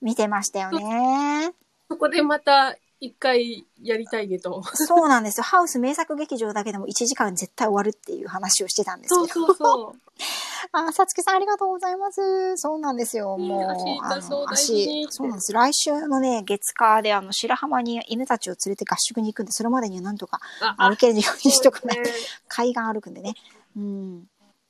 [0.01, 1.55] 見てましたよね。
[1.89, 4.63] そこでまた一回やりたいねと。
[4.75, 5.45] そうなんですよ。
[5.45, 9.27] ハウス名作劇場だけでも1時間絶対終わるっていう話をしてたんですけど。
[9.27, 10.01] そうそうそう。
[10.73, 12.57] あ、さつきさんありがとうございます。
[12.57, 13.37] そうなんですよ。
[13.37, 15.53] ねもう、足あの、足、そうなんです。
[15.53, 22.11] 来週のね、月火で、あの、白浜に犬たちを連れて合宿に行くんで、それまでにはなんとかあ歩けるようにしとかないね
[22.49, 23.35] 海岸歩くんでね。
[23.77, 24.27] うん。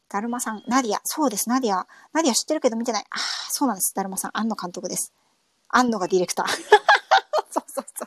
[0.08, 1.86] だるまさん、ナディア、そうです、ナディア。
[2.12, 3.04] ナディア知ってるけど見てない。
[3.08, 3.94] あーそうなんです。
[3.94, 5.12] だるまさん、庵野監督です。
[5.68, 6.46] 庵野がディレクター。
[7.50, 8.04] そうそうそ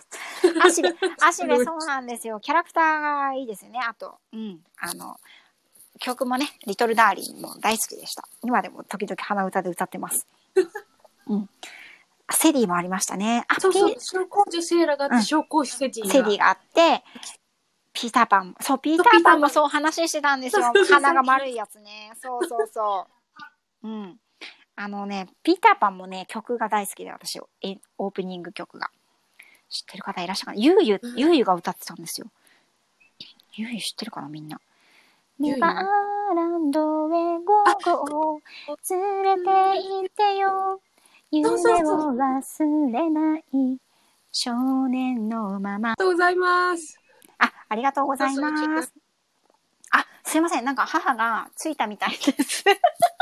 [0.50, 0.62] う。
[0.62, 0.90] アシベ、
[1.22, 2.40] アシベ、そうなんですよ。
[2.40, 3.80] キャラクターがいいですよね。
[3.80, 4.64] あと、うん。
[4.78, 5.18] あの、
[6.00, 8.28] 曲もね、リトルダーリンも大好きでした。
[8.44, 10.28] 今でも時々鼻歌で歌ってます。
[11.28, 11.50] うん。
[12.28, 13.46] あセディもありましたね。
[13.48, 16.12] あ、そうそうピ、小公女セーラがあって、うん小公子セディが。
[16.12, 17.04] セディがあって、
[17.94, 18.56] ピーターパンも。
[18.62, 22.12] そう、ピーターパンもそう話してたんですよ鼻が丸いやつね。
[22.22, 23.08] そうそうそ
[23.84, 23.88] う。
[23.88, 24.20] うん。
[24.76, 28.90] あのね、ピーターパンもね、曲が大好きで、私、えオープニング曲が。
[29.70, 30.62] 知ってる方いらっしゃるかな？
[30.62, 32.28] ゆうゆ、ゆうゆが歌ってたんですよ。
[33.54, 34.60] ゆうゆ知ってるかなみんな。
[35.40, 38.40] ゆうゆネバーランドへ午後を
[38.90, 40.80] 連れて行ってよ。
[41.32, 41.54] 夢を
[42.14, 43.78] 忘れない
[44.32, 45.96] 少年のままありが。
[45.98, 46.98] とうございます。
[47.40, 48.94] あ、ありがとうございます。
[49.92, 50.66] あ、すいません。
[50.66, 52.64] なんか母がついたみたいです。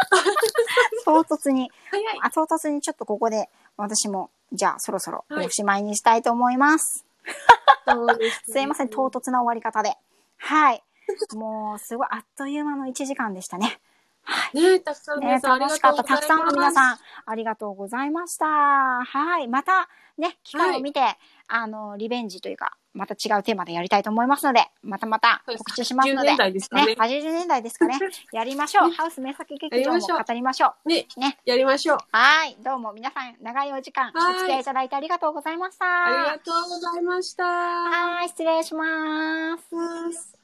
[1.05, 1.71] 唐突に。
[1.89, 2.19] 早い。
[2.21, 7.05] あ、唐突にちょっとここで私も、じゃあそろそろはいおしまいにしたいと思います。
[7.87, 8.89] そうです すいません。
[8.89, 9.97] 唐突な終わり方で。
[10.37, 10.83] はい。
[11.35, 13.79] もう、すごい、あっという間の1時間でしたね。
[14.53, 16.03] ねたくさん皆さんあり楽しかった。
[16.03, 18.45] たくさんの皆さん、ありがとうございました。
[18.45, 19.47] はい。
[19.47, 21.01] また、ね、機会を見て、
[21.47, 26.29] あの、リベンジというか、また違うテーマでやりたいと思いますので、またまた告知しますの10で。
[26.29, 27.99] 年代ですかねね、80年代ですかね。
[28.31, 28.91] やりましょう。
[28.91, 30.87] ハウス名作劇場も語りましょう。
[30.87, 31.39] ね、ね。
[31.43, 31.97] やりましょう。
[32.11, 32.55] はい。
[32.63, 35.85] どうも皆さん、長いお時間、はいお付き合いいただいてありがとうございました。
[35.85, 37.43] ありがとうございました。
[37.43, 38.29] はい。
[38.29, 38.73] 失礼し。
[38.73, 40.42] ます